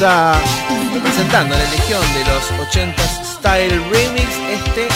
Representando 0.03 1.55
la 1.55 1.63
legión 1.71 2.01
de 2.13 2.25
los 2.25 2.51
80s 2.73 3.37
Style 3.37 3.81
Remix 3.89 4.27
este 4.51 4.89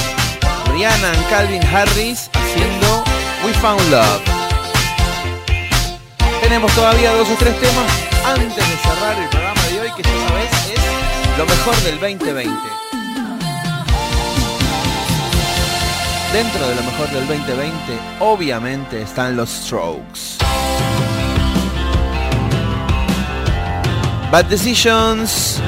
Rihanna 0.73 1.07
and 1.07 1.29
Calvin 1.29 1.65
Harris 1.65 2.29
haciendo 2.33 3.05
We 3.45 3.53
Found 3.53 3.89
Love. 3.89 4.21
Tenemos 6.41 6.69
todavía 6.73 7.13
dos 7.13 7.29
o 7.29 7.35
tres 7.35 7.57
temas 7.61 7.89
antes 8.25 8.53
de 8.53 8.77
cerrar 8.83 9.17
el 9.17 9.29
programa 9.29 9.61
de 9.71 9.79
hoy 9.79 9.91
que 9.95 10.01
esta 10.01 10.33
vez 10.33 10.51
es 10.75 11.37
lo 11.37 11.45
mejor 11.45 11.75
del 11.83 11.99
2020. 12.01 12.51
Dentro 16.33 16.67
de 16.67 16.75
lo 16.75 16.83
mejor 16.83 17.09
del 17.11 17.27
2020 17.27 17.73
obviamente 18.19 19.03
están 19.03 19.37
los 19.37 19.49
Strokes. 19.51 20.26
Bad 24.31 24.45
Decisions. 24.45 25.61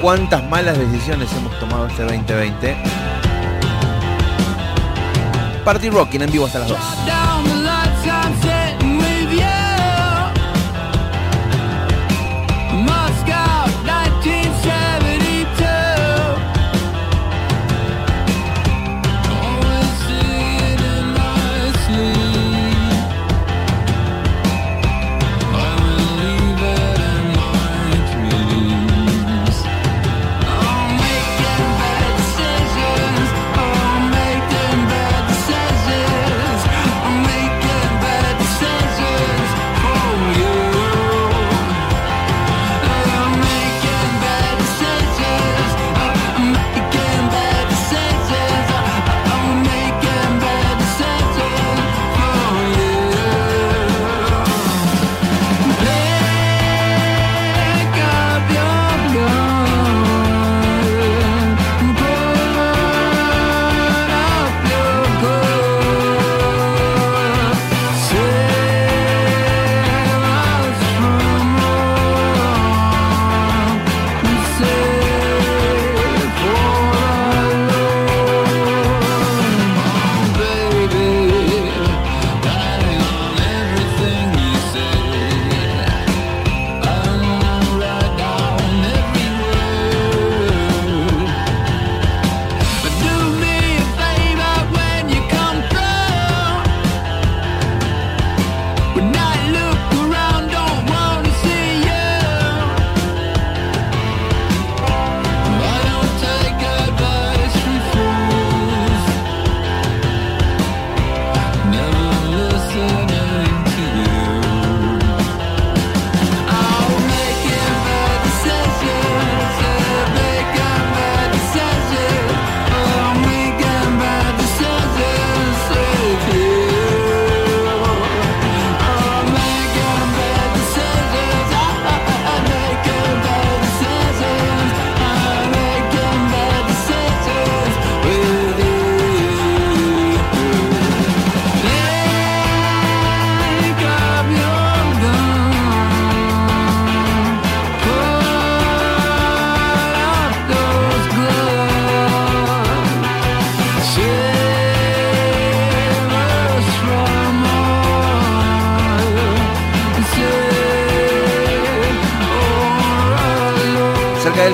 ¿Cuántas 0.00 0.42
malas 0.48 0.78
decisiones 0.78 1.30
hemos 1.34 1.58
tomado 1.60 1.86
este 1.86 2.02
2020? 2.02 2.76
Party 5.62 5.90
Rocking 5.90 6.22
en 6.22 6.32
vivo 6.32 6.46
hasta 6.46 6.60
las 6.60 6.68
2. 6.68 6.78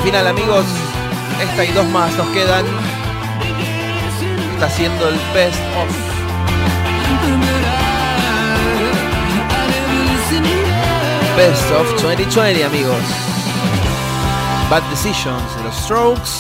final, 0.09 0.27
amigos. 0.27 0.65
Esta 1.39 1.65
y 1.67 1.73
dos 1.73 1.87
más 1.89 2.17
nos 2.17 2.27
quedan. 2.29 2.65
Está 4.55 4.65
haciendo 4.65 5.07
el 5.07 5.17
best 5.35 5.61
of. 5.77 5.91
Best 11.37 11.71
of 11.73 12.03
2020, 12.03 12.65
amigos. 12.65 13.03
Bad 14.71 14.83
Decisions 14.85 15.57
de 15.57 15.65
los 15.65 15.77
Strokes. 15.77 16.31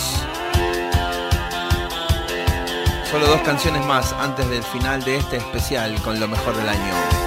Solo 3.11 3.27
dos 3.27 3.43
canciones 3.43 3.85
más 3.85 4.15
antes 4.15 4.49
del 4.49 4.63
final 4.63 5.05
de 5.05 5.19
este 5.19 5.37
especial 5.37 5.95
con 6.01 6.19
lo 6.19 6.27
mejor 6.27 6.57
del 6.57 6.71
año. 6.71 7.18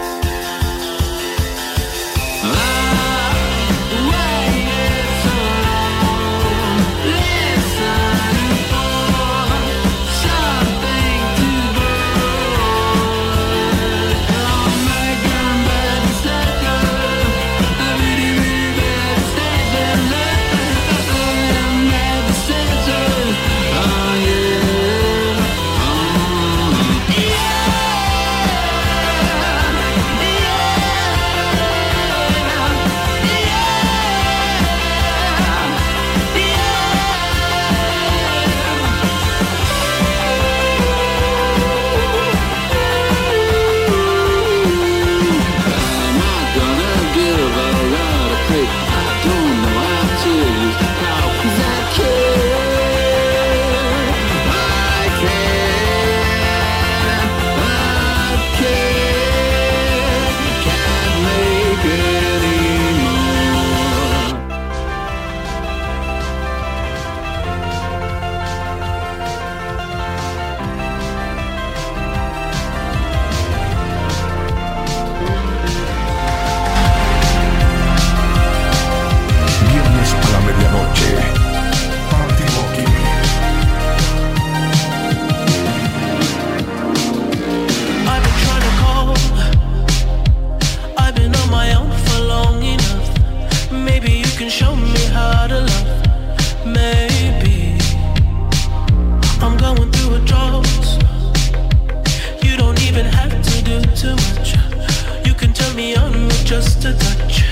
just 106.52 106.84
a 106.84 106.94
touch. 106.98 107.51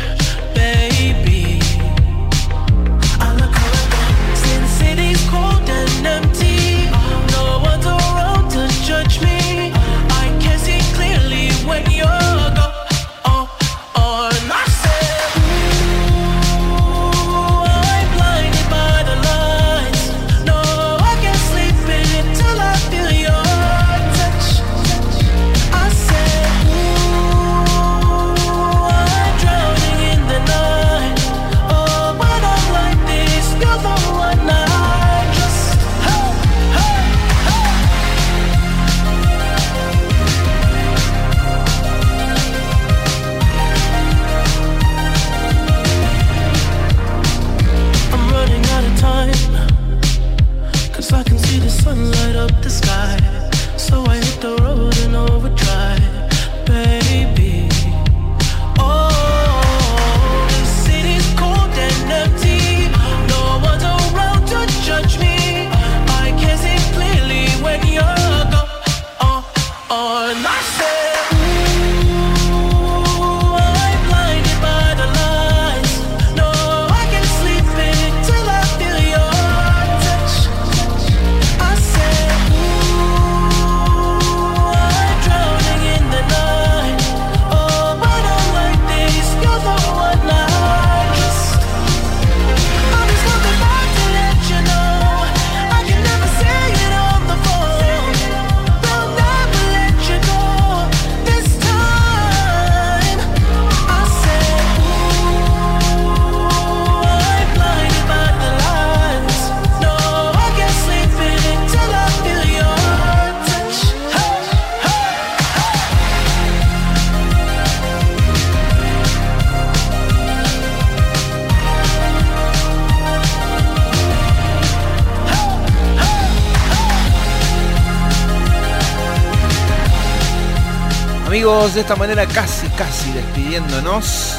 de 131.73 131.81
esta 131.81 131.95
manera 131.95 132.25
casi, 132.25 132.67
casi 132.69 133.11
despidiéndonos 133.11 134.35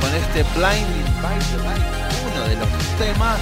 con 0.00 0.14
este 0.14 0.44
Blinding 0.54 1.22
by 1.22 1.38
the 1.38 1.56
Light, 1.64 1.82
uno 2.30 2.48
de 2.48 2.54
los 2.54 2.68
temas 2.98 3.38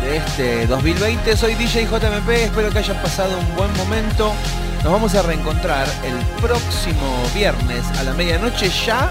de 0.00 0.16
este 0.16 0.66
2020. 0.66 1.36
Soy 1.36 1.54
DJ 1.56 1.86
JMP, 1.86 2.28
espero 2.30 2.70
que 2.70 2.78
hayan 2.78 2.96
pasado 3.02 3.38
un 3.38 3.56
buen 3.56 3.76
momento. 3.76 4.32
Nos 4.82 4.92
vamos 4.92 5.14
a 5.14 5.22
reencontrar 5.22 5.86
el 6.02 6.16
próximo 6.40 7.22
viernes 7.34 7.84
a 7.98 8.02
la 8.04 8.14
medianoche 8.14 8.70
ya, 8.86 9.10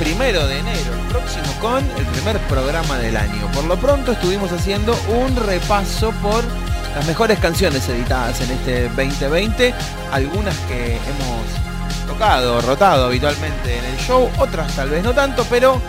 primero 0.00 0.44
de 0.48 0.58
enero, 0.58 0.94
el 0.94 1.08
próximo 1.08 1.52
con 1.60 1.88
el 1.98 2.06
primer 2.06 2.38
programa 2.48 2.98
del 2.98 3.16
año. 3.16 3.46
Por 3.52 3.64
lo 3.64 3.76
pronto 3.76 4.12
estuvimos 4.12 4.50
haciendo 4.50 4.98
un 5.08 5.36
repaso 5.36 6.10
por 6.22 6.42
las 6.96 7.06
mejores 7.06 7.38
canciones 7.38 7.88
editadas 7.88 8.40
en 8.40 8.50
este 8.50 8.88
2020, 8.88 9.72
algunas 10.10 10.56
que 10.68 10.96
hemos 10.96 11.61
tocado, 12.12 12.60
rotado 12.60 13.06
habitualmente 13.06 13.78
en 13.78 13.84
el 13.86 13.96
show, 13.96 14.28
otras 14.38 14.70
tal 14.76 14.90
vez 14.90 15.02
no 15.02 15.14
tanto, 15.14 15.46
pero 15.48 15.80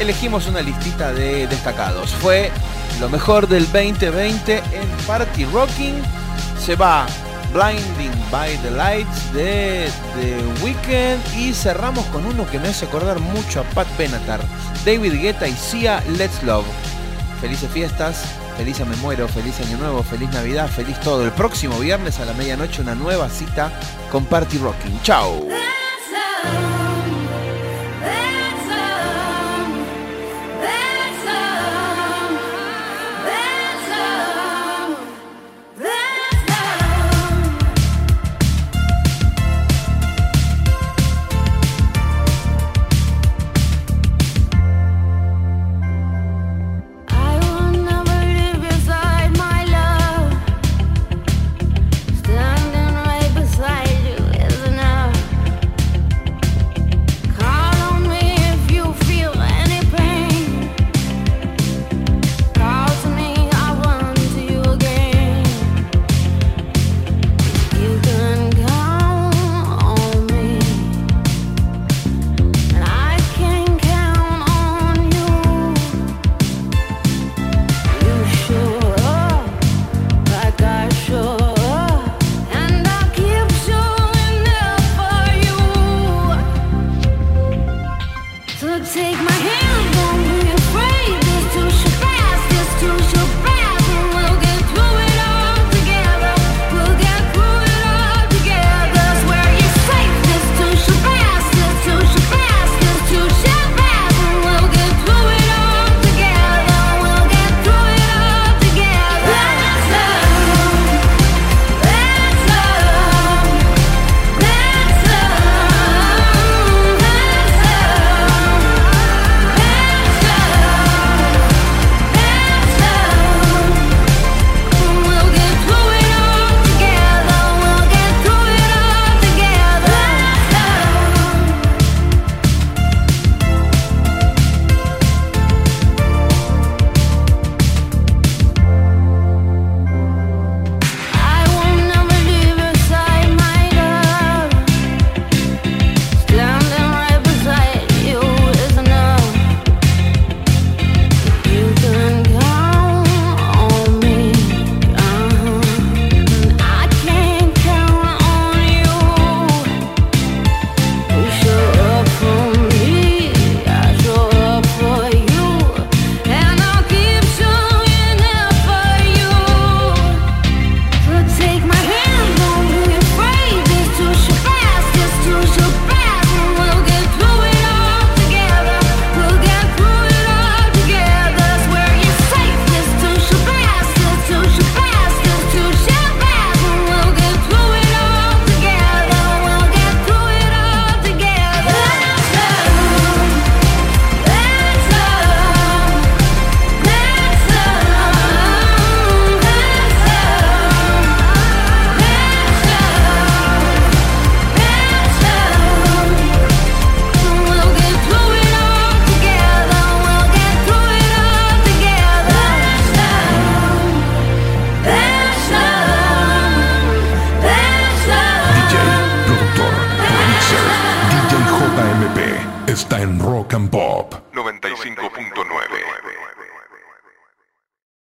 elegimos 0.00 0.48
una 0.48 0.60
listita 0.60 1.12
de 1.12 1.46
destacados. 1.46 2.10
Fue 2.14 2.50
lo 2.98 3.08
mejor 3.08 3.46
del 3.46 3.64
2020 3.70 4.56
en 4.56 4.88
Party 5.06 5.44
Rocking. 5.44 6.02
Se 6.58 6.74
va 6.74 7.06
Blinding 7.52 8.10
by 8.30 8.56
the 8.58 8.72
Lights 8.72 9.32
de 9.32 9.88
The 10.16 10.64
Weeknd 10.64 11.38
y 11.38 11.54
cerramos 11.54 12.04
con 12.06 12.26
uno 12.26 12.44
que 12.50 12.58
me 12.58 12.68
hace 12.68 12.86
acordar 12.86 13.20
mucho 13.20 13.60
a 13.60 13.62
Pat 13.62 13.86
Benatar, 13.96 14.40
David 14.84 15.12
Guetta 15.20 15.46
y 15.46 15.54
Sia 15.54 16.02
Let's 16.18 16.42
Love. 16.42 16.66
Felices 17.40 17.70
fiestas, 17.70 18.24
feliz 18.56 18.80
a 18.80 18.84
me 18.84 18.96
muero, 18.96 19.28
feliz 19.28 19.60
año 19.60 19.78
nuevo, 19.78 20.02
feliz 20.02 20.28
Navidad, 20.30 20.68
feliz 20.68 20.98
todo. 21.00 21.24
El 21.24 21.30
próximo 21.30 21.78
viernes 21.78 22.18
a 22.18 22.24
la 22.24 22.32
medianoche 22.32 22.82
una 22.82 22.96
nueva 22.96 23.28
cita 23.28 23.70
con 24.16 24.24
Party 24.24 24.56
Rocking. 24.56 25.02
Chao. 25.02 25.65